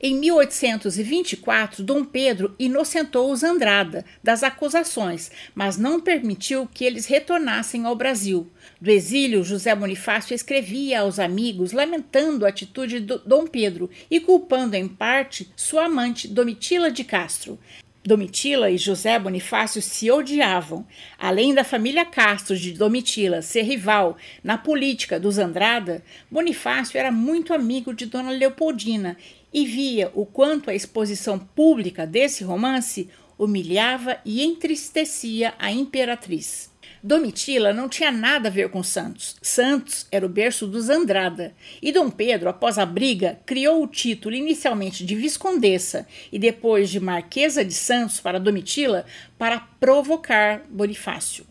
Em 0.00 0.18
1824, 0.18 1.84
Dom 1.84 2.02
Pedro 2.02 2.56
inocentou 2.58 3.30
os 3.30 3.44
Andrada 3.44 4.06
das 4.20 4.42
acusações, 4.42 5.30
mas 5.54 5.76
não 5.76 6.00
permitiu 6.00 6.66
que 6.66 6.82
eles 6.82 7.04
retornassem 7.04 7.84
ao 7.84 7.94
Brasil. 7.94 8.50
Do 8.80 8.90
exílio, 8.90 9.44
José 9.44 9.74
Bonifácio 9.74 10.34
escrevia 10.34 11.02
aos 11.02 11.18
amigos 11.18 11.72
lamentando 11.72 12.46
a 12.46 12.48
atitude 12.48 13.00
de 13.00 13.18
Dom 13.26 13.46
Pedro 13.46 13.90
e 14.10 14.18
culpando 14.18 14.74
em 14.74 14.88
parte 14.88 15.52
sua 15.54 15.84
amante 15.84 16.26
Domitila 16.26 16.90
de 16.90 17.04
Castro. 17.04 17.58
Domitila 18.04 18.68
e 18.68 18.76
José 18.76 19.18
Bonifácio 19.18 19.80
se 19.80 20.10
odiavam. 20.10 20.84
Além 21.18 21.54
da 21.54 21.62
família 21.62 22.04
Castro 22.04 22.56
de 22.56 22.72
Domitila 22.72 23.42
ser 23.42 23.62
rival 23.62 24.16
na 24.42 24.58
política 24.58 25.20
dos 25.20 25.38
Andrada, 25.38 26.02
Bonifácio 26.30 26.98
era 26.98 27.12
muito 27.12 27.54
amigo 27.54 27.94
de 27.94 28.06
Dona 28.06 28.30
Leopoldina 28.30 29.16
e 29.52 29.64
via 29.64 30.10
o 30.14 30.26
quanto 30.26 30.68
a 30.68 30.74
exposição 30.74 31.38
pública 31.38 32.06
desse 32.06 32.42
romance 32.42 33.08
humilhava 33.42 34.18
e 34.24 34.42
entristecia 34.42 35.54
a 35.58 35.70
imperatriz. 35.72 36.70
Domitila 37.02 37.72
não 37.72 37.88
tinha 37.88 38.12
nada 38.12 38.48
a 38.48 38.52
ver 38.52 38.68
com 38.68 38.80
Santos. 38.80 39.34
Santos 39.42 40.06
era 40.12 40.24
o 40.24 40.28
berço 40.28 40.68
dos 40.68 40.88
Andrada. 40.88 41.52
E 41.82 41.90
Dom 41.90 42.08
Pedro, 42.08 42.48
após 42.48 42.78
a 42.78 42.86
briga, 42.86 43.40
criou 43.44 43.82
o 43.82 43.88
título 43.88 44.36
inicialmente 44.36 45.04
de 45.04 45.16
Viscondessa 45.16 46.06
e 46.30 46.38
depois 46.38 46.88
de 46.90 47.00
Marquesa 47.00 47.64
de 47.64 47.74
Santos 47.74 48.20
para 48.20 48.38
Domitila 48.38 49.04
para 49.36 49.58
provocar 49.58 50.62
Bonifácio. 50.70 51.44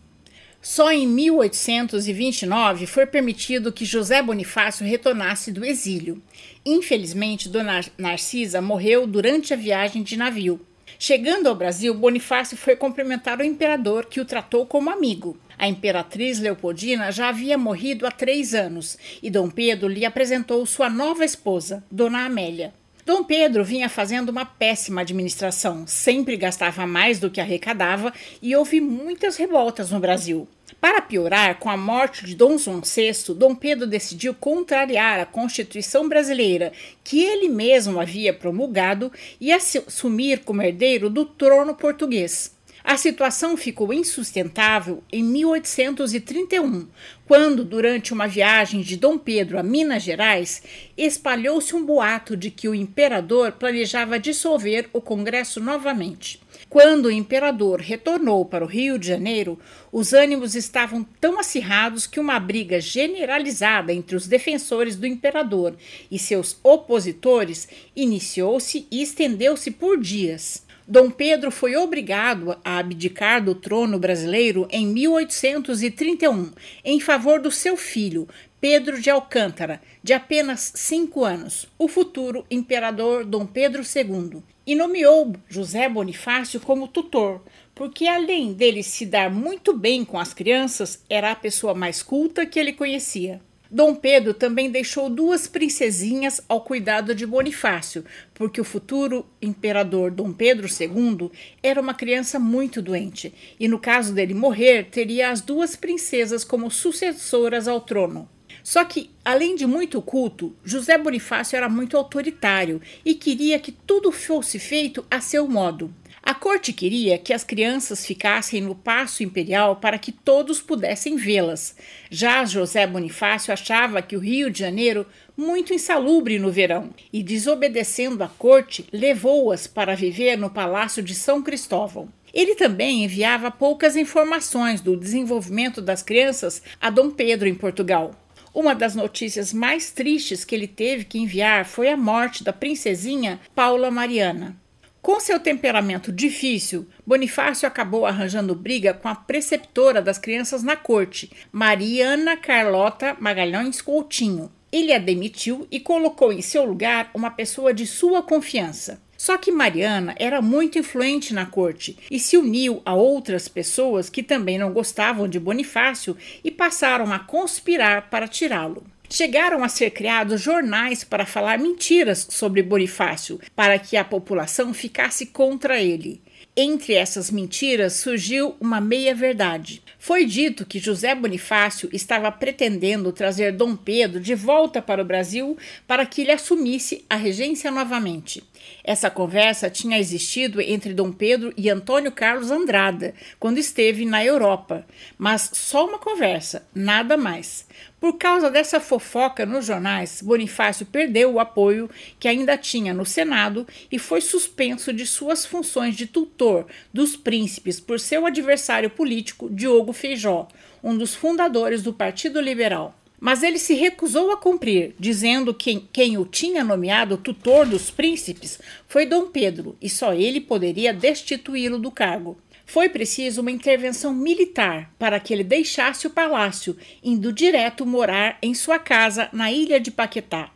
Só 0.62 0.90
em 0.90 1.06
1829 1.06 2.86
foi 2.86 3.04
permitido 3.04 3.72
que 3.72 3.84
José 3.84 4.22
Bonifácio 4.22 4.86
retornasse 4.86 5.52
do 5.52 5.64
exílio. 5.64 6.22
Infelizmente, 6.64 7.48
Dona 7.48 7.84
Narcisa 7.98 8.62
morreu 8.62 9.06
durante 9.06 9.52
a 9.52 9.56
viagem 9.56 10.02
de 10.02 10.16
navio. 10.16 10.64
Chegando 11.04 11.48
ao 11.48 11.56
Brasil, 11.56 11.92
Bonifácio 11.92 12.56
foi 12.56 12.76
cumprimentar 12.76 13.40
o 13.40 13.44
imperador, 13.44 14.06
que 14.06 14.20
o 14.20 14.24
tratou 14.24 14.64
como 14.64 14.88
amigo. 14.88 15.36
A 15.58 15.66
imperatriz 15.66 16.38
Leopoldina 16.38 17.10
já 17.10 17.28
havia 17.28 17.58
morrido 17.58 18.06
há 18.06 18.10
três 18.12 18.54
anos 18.54 18.96
e 19.20 19.28
Dom 19.28 19.50
Pedro 19.50 19.88
lhe 19.88 20.04
apresentou 20.04 20.64
sua 20.64 20.88
nova 20.88 21.24
esposa, 21.24 21.82
Dona 21.90 22.24
Amélia. 22.24 22.72
Dom 23.04 23.24
Pedro 23.24 23.64
vinha 23.64 23.88
fazendo 23.88 24.28
uma 24.28 24.44
péssima 24.44 25.00
administração, 25.00 25.88
sempre 25.88 26.36
gastava 26.36 26.86
mais 26.86 27.18
do 27.18 27.30
que 27.30 27.40
arrecadava 27.40 28.14
e 28.40 28.54
houve 28.54 28.80
muitas 28.80 29.36
revoltas 29.36 29.90
no 29.90 29.98
Brasil. 29.98 30.46
Para 30.82 31.00
piorar, 31.00 31.60
com 31.60 31.70
a 31.70 31.76
morte 31.76 32.26
de 32.26 32.34
Dom 32.34 32.58
João 32.58 32.80
VI, 32.80 33.32
Dom 33.36 33.54
Pedro 33.54 33.86
decidiu 33.86 34.34
contrariar 34.34 35.20
a 35.20 35.24
Constituição 35.24 36.08
brasileira, 36.08 36.72
que 37.04 37.22
ele 37.22 37.48
mesmo 37.48 38.00
havia 38.00 38.34
promulgado, 38.34 39.12
e 39.40 39.52
assumir 39.52 40.40
como 40.40 40.60
herdeiro 40.60 41.08
do 41.08 41.24
trono 41.24 41.72
português. 41.72 42.56
A 42.82 42.96
situação 42.96 43.56
ficou 43.56 43.92
insustentável 43.92 45.04
em 45.12 45.22
1831, 45.22 46.88
quando, 47.28 47.62
durante 47.62 48.12
uma 48.12 48.26
viagem 48.26 48.80
de 48.80 48.96
Dom 48.96 49.16
Pedro 49.16 49.60
a 49.60 49.62
Minas 49.62 50.02
Gerais, 50.02 50.64
espalhou-se 50.96 51.76
um 51.76 51.86
boato 51.86 52.36
de 52.36 52.50
que 52.50 52.66
o 52.68 52.74
imperador 52.74 53.52
planejava 53.52 54.18
dissolver 54.18 54.90
o 54.92 55.00
Congresso 55.00 55.60
novamente. 55.60 56.41
Quando 56.72 57.04
o 57.04 57.10
imperador 57.10 57.82
retornou 57.82 58.46
para 58.46 58.64
o 58.64 58.66
Rio 58.66 58.98
de 58.98 59.06
Janeiro, 59.06 59.58
os 59.92 60.14
ânimos 60.14 60.54
estavam 60.54 61.04
tão 61.20 61.38
acirrados 61.38 62.06
que 62.06 62.18
uma 62.18 62.40
briga 62.40 62.80
generalizada 62.80 63.92
entre 63.92 64.16
os 64.16 64.26
defensores 64.26 64.96
do 64.96 65.06
imperador 65.06 65.76
e 66.10 66.18
seus 66.18 66.58
opositores 66.62 67.68
iniciou-se 67.94 68.86
e 68.90 69.02
estendeu-se 69.02 69.70
por 69.70 70.00
dias. 70.00 70.64
Dom 70.88 71.10
Pedro 71.10 71.50
foi 71.50 71.76
obrigado 71.76 72.56
a 72.64 72.78
abdicar 72.78 73.44
do 73.44 73.54
trono 73.54 73.98
brasileiro 73.98 74.66
em 74.70 74.86
1831 74.86 76.52
em 76.82 76.98
favor 76.98 77.38
do 77.38 77.50
seu 77.50 77.76
filho, 77.76 78.26
Pedro 78.62 79.00
de 79.00 79.10
Alcântara, 79.10 79.82
de 80.04 80.12
apenas 80.12 80.70
cinco 80.76 81.24
anos, 81.24 81.66
o 81.76 81.88
futuro 81.88 82.46
imperador 82.48 83.24
Dom 83.24 83.44
Pedro 83.44 83.82
II, 83.82 84.40
e 84.64 84.76
nomeou 84.76 85.34
José 85.48 85.88
Bonifácio 85.88 86.60
como 86.60 86.86
tutor, 86.86 87.42
porque 87.74 88.06
além 88.06 88.52
dele 88.52 88.84
se 88.84 89.04
dar 89.04 89.28
muito 89.28 89.76
bem 89.76 90.04
com 90.04 90.16
as 90.16 90.32
crianças, 90.32 91.02
era 91.10 91.32
a 91.32 91.34
pessoa 91.34 91.74
mais 91.74 92.04
culta 92.04 92.46
que 92.46 92.56
ele 92.56 92.72
conhecia. 92.72 93.40
Dom 93.68 93.96
Pedro 93.96 94.32
também 94.32 94.70
deixou 94.70 95.10
duas 95.10 95.48
princesinhas 95.48 96.40
ao 96.48 96.60
cuidado 96.60 97.16
de 97.16 97.26
Bonifácio, 97.26 98.04
porque 98.32 98.60
o 98.60 98.64
futuro 98.64 99.26
imperador 99.42 100.12
Dom 100.12 100.32
Pedro 100.32 100.68
II 100.68 101.32
era 101.60 101.80
uma 101.80 101.94
criança 101.94 102.38
muito 102.38 102.80
doente, 102.80 103.34
e 103.58 103.66
no 103.66 103.80
caso 103.80 104.14
dele 104.14 104.34
morrer, 104.34 104.84
teria 104.88 105.30
as 105.30 105.40
duas 105.40 105.74
princesas 105.74 106.44
como 106.44 106.70
sucessoras 106.70 107.66
ao 107.66 107.80
trono. 107.80 108.28
Só 108.62 108.84
que, 108.84 109.10
além 109.24 109.54
de 109.56 109.66
muito 109.66 110.00
culto, 110.00 110.54
José 110.64 110.96
Bonifácio 110.96 111.56
era 111.56 111.68
muito 111.68 111.96
autoritário 111.96 112.80
e 113.04 113.14
queria 113.14 113.58
que 113.58 113.72
tudo 113.72 114.12
fosse 114.12 114.58
feito 114.58 115.04
a 115.10 115.20
seu 115.20 115.48
modo. 115.48 115.92
A 116.24 116.34
corte 116.34 116.72
queria 116.72 117.18
que 117.18 117.32
as 117.32 117.42
crianças 117.42 118.06
ficassem 118.06 118.60
no 118.60 118.76
Paço 118.76 119.24
Imperial 119.24 119.76
para 119.76 119.98
que 119.98 120.12
todos 120.12 120.60
pudessem 120.62 121.16
vê-las. 121.16 121.74
Já 122.08 122.44
José 122.44 122.86
Bonifácio 122.86 123.52
achava 123.52 124.00
que 124.00 124.16
o 124.16 124.20
Rio 124.20 124.48
de 124.48 124.60
Janeiro 124.60 125.04
muito 125.36 125.74
insalubre 125.74 126.38
no 126.38 126.52
verão 126.52 126.90
e, 127.12 127.24
desobedecendo 127.24 128.22
à 128.22 128.28
corte, 128.28 128.86
levou-as 128.92 129.66
para 129.66 129.96
viver 129.96 130.38
no 130.38 130.48
Palácio 130.48 131.02
de 131.02 131.12
São 131.12 131.42
Cristóvão. 131.42 132.08
Ele 132.32 132.54
também 132.54 133.02
enviava 133.02 133.50
poucas 133.50 133.96
informações 133.96 134.80
do 134.80 134.96
desenvolvimento 134.96 135.82
das 135.82 136.04
crianças 136.04 136.62
a 136.80 136.88
Dom 136.88 137.10
Pedro 137.10 137.48
em 137.48 137.54
Portugal. 137.54 138.12
Uma 138.54 138.74
das 138.74 138.94
notícias 138.94 139.50
mais 139.50 139.90
tristes 139.90 140.44
que 140.44 140.54
ele 140.54 140.68
teve 140.68 141.04
que 141.04 141.18
enviar 141.18 141.64
foi 141.64 141.88
a 141.88 141.96
morte 141.96 142.44
da 142.44 142.52
princesinha 142.52 143.40
Paula 143.54 143.90
Mariana. 143.90 144.54
Com 145.00 145.18
seu 145.18 145.40
temperamento 145.40 146.12
difícil, 146.12 146.86
Bonifácio 147.04 147.66
acabou 147.66 148.06
arranjando 148.06 148.54
briga 148.54 148.94
com 148.94 149.08
a 149.08 149.14
preceptora 149.14 150.00
das 150.00 150.16
crianças 150.16 150.62
na 150.62 150.76
corte, 150.76 151.32
Mariana 151.50 152.36
Carlota 152.36 153.16
Magalhães 153.18 153.80
Coutinho. 153.80 154.52
Ele 154.70 154.92
a 154.92 154.98
demitiu 154.98 155.66
e 155.70 155.80
colocou 155.80 156.32
em 156.32 156.40
seu 156.40 156.64
lugar 156.64 157.10
uma 157.14 157.30
pessoa 157.30 157.74
de 157.74 157.86
sua 157.86 158.22
confiança. 158.22 159.01
Só 159.22 159.38
que 159.38 159.52
Mariana 159.52 160.16
era 160.18 160.42
muito 160.42 160.80
influente 160.80 161.32
na 161.32 161.46
corte 161.46 161.96
e 162.10 162.18
se 162.18 162.36
uniu 162.36 162.82
a 162.84 162.92
outras 162.92 163.46
pessoas 163.46 164.10
que 164.10 164.20
também 164.20 164.58
não 164.58 164.72
gostavam 164.72 165.28
de 165.28 165.38
Bonifácio 165.38 166.16
e 166.42 166.50
passaram 166.50 167.12
a 167.12 167.20
conspirar 167.20 168.10
para 168.10 168.26
tirá-lo. 168.26 168.82
Chegaram 169.08 169.62
a 169.62 169.68
ser 169.68 169.90
criados 169.90 170.40
jornais 170.40 171.04
para 171.04 171.24
falar 171.24 171.56
mentiras 171.56 172.26
sobre 172.30 172.64
Bonifácio, 172.64 173.38
para 173.54 173.78
que 173.78 173.96
a 173.96 174.02
população 174.02 174.74
ficasse 174.74 175.26
contra 175.26 175.80
ele. 175.80 176.20
Entre 176.56 176.92
essas 176.92 177.30
mentiras 177.30 177.92
surgiu 177.92 178.56
uma 178.60 178.80
meia-verdade. 178.80 179.82
Foi 180.00 180.26
dito 180.26 180.66
que 180.66 180.80
José 180.80 181.14
Bonifácio 181.14 181.88
estava 181.92 182.30
pretendendo 182.32 183.12
trazer 183.12 183.52
Dom 183.52 183.76
Pedro 183.76 184.18
de 184.18 184.34
volta 184.34 184.82
para 184.82 185.00
o 185.00 185.04
Brasil 185.04 185.56
para 185.86 186.04
que 186.04 186.22
ele 186.22 186.32
assumisse 186.32 187.04
a 187.08 187.14
regência 187.14 187.70
novamente. 187.70 188.42
Essa 188.84 189.08
conversa 189.08 189.70
tinha 189.70 189.98
existido 189.98 190.60
entre 190.60 190.92
Dom 190.92 191.12
Pedro 191.12 191.52
e 191.56 191.70
Antônio 191.70 192.10
Carlos 192.10 192.50
Andrada, 192.50 193.14
quando 193.38 193.58
esteve 193.58 194.04
na 194.04 194.24
Europa, 194.24 194.84
mas 195.16 195.50
só 195.52 195.86
uma 195.86 195.98
conversa, 195.98 196.66
nada 196.74 197.16
mais. 197.16 197.66
Por 198.00 198.14
causa 198.14 198.50
dessa 198.50 198.80
fofoca 198.80 199.46
nos 199.46 199.66
jornais, 199.66 200.20
Bonifácio 200.20 200.84
perdeu 200.84 201.32
o 201.32 201.38
apoio 201.38 201.88
que 202.18 202.26
ainda 202.26 202.58
tinha 202.58 202.92
no 202.92 203.06
Senado 203.06 203.64
e 203.92 203.98
foi 203.98 204.20
suspenso 204.20 204.92
de 204.92 205.06
suas 205.06 205.46
funções 205.46 205.94
de 205.94 206.06
tutor 206.06 206.66
dos 206.92 207.14
príncipes 207.14 207.78
por 207.78 208.00
seu 208.00 208.26
adversário 208.26 208.90
político 208.90 209.48
Diogo 209.48 209.92
Feijó, 209.92 210.48
um 210.82 210.98
dos 210.98 211.14
fundadores 211.14 211.82
do 211.82 211.92
Partido 211.92 212.40
Liberal. 212.40 212.98
Mas 213.24 213.44
ele 213.44 213.56
se 213.56 213.74
recusou 213.74 214.32
a 214.32 214.36
cumprir, 214.36 214.96
dizendo 214.98 215.54
que 215.54 215.86
quem 215.92 216.18
o 216.18 216.24
tinha 216.24 216.64
nomeado 216.64 217.16
tutor 217.16 217.64
dos 217.64 217.88
príncipes 217.88 218.58
foi 218.88 219.06
Dom 219.06 219.26
Pedro 219.26 219.76
e 219.80 219.88
só 219.88 220.12
ele 220.12 220.40
poderia 220.40 220.92
destituí-lo 220.92 221.78
do 221.78 221.88
cargo. 221.88 222.36
Foi 222.66 222.88
preciso 222.88 223.40
uma 223.40 223.52
intervenção 223.52 224.12
militar 224.12 224.92
para 224.98 225.20
que 225.20 225.32
ele 225.32 225.44
deixasse 225.44 226.04
o 226.04 226.10
palácio, 226.10 226.76
indo 227.00 227.32
direto 227.32 227.86
morar 227.86 228.38
em 228.42 228.54
sua 228.54 228.80
casa 228.80 229.28
na 229.32 229.52
ilha 229.52 229.78
de 229.78 229.92
Paquetá. 229.92 230.50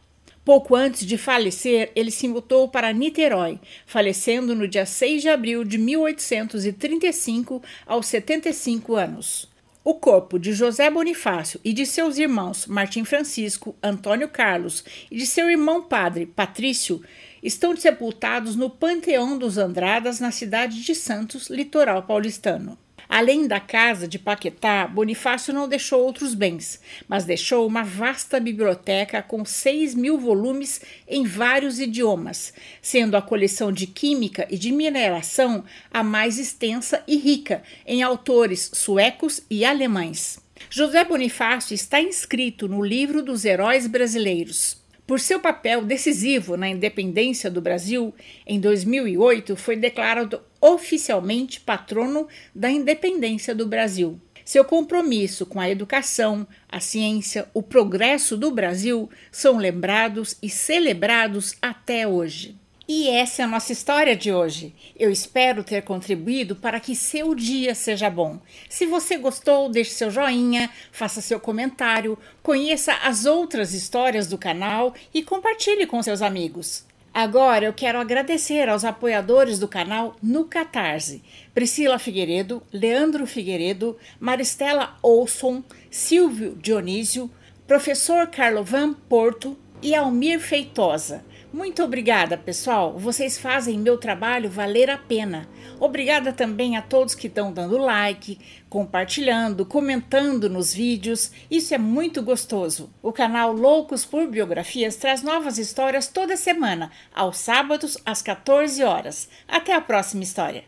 Pouco 0.45 0.75
antes 0.75 1.07
de 1.07 1.17
falecer, 1.17 1.93
ele 1.95 2.11
se 2.11 2.27
mudou 2.27 2.67
para 2.69 2.93
Niterói, 2.93 3.61
falecendo 3.87 4.57
no 4.57 4.67
dia 4.67 4.85
6 4.85 5.23
de 5.23 5.29
abril 5.29 5.63
de 5.63 5.79
1835, 5.79 7.63
aos 7.87 8.09
75 8.09 8.97
anos. 8.97 9.55
O 9.89 9.95
corpo 9.95 10.37
de 10.37 10.53
José 10.53 10.91
Bonifácio 10.91 11.61
e 11.65 11.73
de 11.73 11.87
seus 11.87 12.19
irmãos 12.19 12.67
Martim 12.67 13.05
Francisco, 13.05 13.77
Antônio 13.81 14.29
Carlos 14.29 14.83
e 15.09 15.17
de 15.17 15.25
seu 15.25 15.49
irmão 15.49 15.81
padre 15.81 16.27
Patrício 16.27 17.01
estão 17.41 17.77
sepultados 17.77 18.57
no 18.57 18.69
Panteão 18.69 19.39
dos 19.39 19.57
Andradas, 19.57 20.19
na 20.19 20.33
cidade 20.33 20.83
de 20.83 20.93
Santos, 20.93 21.49
litoral 21.49 22.03
paulistano. 22.03 22.77
Além 23.09 23.47
da 23.47 23.61
casa 23.61 24.09
de 24.09 24.19
Paquetá, 24.19 24.87
Bonifácio 24.87 25.55
não 25.55 25.69
deixou 25.69 26.03
outros 26.03 26.35
bens, 26.35 26.81
mas 27.09 27.25
deixou 27.25 27.67
uma 27.67 27.83
vasta 27.83 28.41
biblioteca 28.41 29.23
com 29.23 29.45
6 29.45 29.95
mil 29.95 30.19
volumes 30.19 30.81
em 31.09 31.25
vários 31.25 31.79
idiomas, 31.79 32.53
sendo 32.83 33.17
a 33.17 33.23
coleção 33.23 33.71
de 33.71 33.87
química 33.87 34.47
e 34.51 34.59
de 34.59 34.73
mineração 34.73 35.65
a 35.91 36.03
mais 36.03 36.39
extensa 36.39 37.03
e 37.07 37.17
rica 37.17 37.63
em 37.87 38.03
autores 38.03 38.71
suecos 38.75 39.43
e 39.49 39.65
alemães. 39.65 40.39
José 40.71 41.05
Bonifácio 41.05 41.75
está 41.75 42.01
inscrito 42.01 42.67
no 42.67 42.83
livro 42.83 43.23
dos 43.23 43.45
heróis 43.45 43.87
brasileiros. 43.87 44.86
Por 45.07 45.21
seu 45.21 45.39
papel 45.39 45.83
decisivo 45.83 46.57
na 46.57 46.69
independência 46.69 47.49
do 47.49 47.61
Brasil, 47.61 48.13
em 48.45 48.59
2008 48.59 49.55
foi 49.55 49.77
declarado 49.77 50.43
oficialmente 50.61 51.61
patrono 51.61 52.27
da 52.53 52.69
independência 52.69 53.55
do 53.55 53.69
Brasil. 53.69 54.21
Seu 54.45 54.65
compromisso 54.65 55.47
com 55.47 55.61
a 55.61 55.71
educação, 55.71 56.47
a 56.69 56.81
ciência, 56.81 57.49
o 57.55 57.63
progresso 57.63 58.37
do 58.37 58.51
Brasil 58.51 59.09
são 59.31 59.59
lembrados 59.59 60.37
e 60.43 60.51
celebrados 60.51 61.55
até 61.63 62.07
hoje. 62.07 62.57
E 62.89 63.09
essa 63.09 63.43
é 63.43 63.45
a 63.45 63.49
nossa 63.49 63.73
história 63.73 64.15
de 64.15 64.33
hoje. 64.33 64.73
Eu 64.97 65.11
espero 65.11 65.65
ter 65.65 65.83
contribuído 65.83 66.55
para 66.55 66.79
que 66.79 66.95
seu 66.95 67.35
dia 67.35 67.75
seja 67.75 68.09
bom. 68.09 68.39
Se 68.69 68.87
você 68.87 69.17
gostou, 69.17 69.69
deixe 69.69 69.91
seu 69.91 70.09
joinha, 70.09 70.71
faça 70.93 71.21
seu 71.21 71.41
comentário, 71.41 72.17
conheça 72.45 72.95
as 73.03 73.27
outras 73.27 73.75
histórias 73.75 74.29
do 74.29 74.39
canal 74.39 74.95
e 75.13 75.21
compartilhe 75.21 75.85
com 75.85 76.01
seus 76.01 76.23
amigos. 76.23 76.85
Agora 77.13 77.65
eu 77.65 77.73
quero 77.73 77.99
agradecer 77.99 78.69
aos 78.69 78.85
apoiadores 78.85 79.59
do 79.59 79.67
canal 79.67 80.15
no 80.23 80.45
Catarse: 80.45 81.25
Priscila 81.53 81.99
Figueiredo, 81.99 82.63
Leandro 82.73 83.27
Figueiredo, 83.27 83.97
Maristela 84.21 84.97
Olson, 85.03 85.65
Silvio 85.91 86.55
Dionísio, 86.55 87.29
Professor 87.67 88.29
Carlovan 88.29 88.93
Porto 88.93 89.59
e 89.83 89.93
Almir 89.93 90.39
Feitosa. 90.39 91.25
Muito 91.57 91.83
obrigada, 91.83 92.37
pessoal. 92.37 92.99
Vocês 92.99 93.39
fazem 93.39 93.79
meu 93.79 93.97
trabalho 93.97 94.51
valer 94.51 94.91
a 94.91 94.99
pena. 94.99 95.49
Obrigada 95.81 96.31
também 96.31 96.77
a 96.77 96.83
todos 96.83 97.15
que 97.15 97.29
estão 97.29 97.51
dando 97.51 97.79
like, 97.79 98.39
compartilhando, 98.69 99.65
comentando 99.65 100.51
nos 100.51 100.75
vídeos. 100.75 101.33
Isso 101.51 101.75
é 101.75 101.79
muito 101.79 102.23
gostoso. 102.23 102.91
O 103.03 103.11
canal 103.11 103.55
Loucos 103.55 104.05
por 104.05 104.29
Biografias 104.29 104.97
traz 104.97 105.23
novas 105.23 105.57
histórias 105.57 106.09
toda 106.09 106.37
semana, 106.37 106.91
aos 107.15 107.39
sábados 107.39 107.97
às 108.05 108.21
14 108.21 108.85
horas. 108.85 109.27
Até 109.49 109.73
a 109.73 109.81
próxima 109.81 110.25
história. 110.25 110.65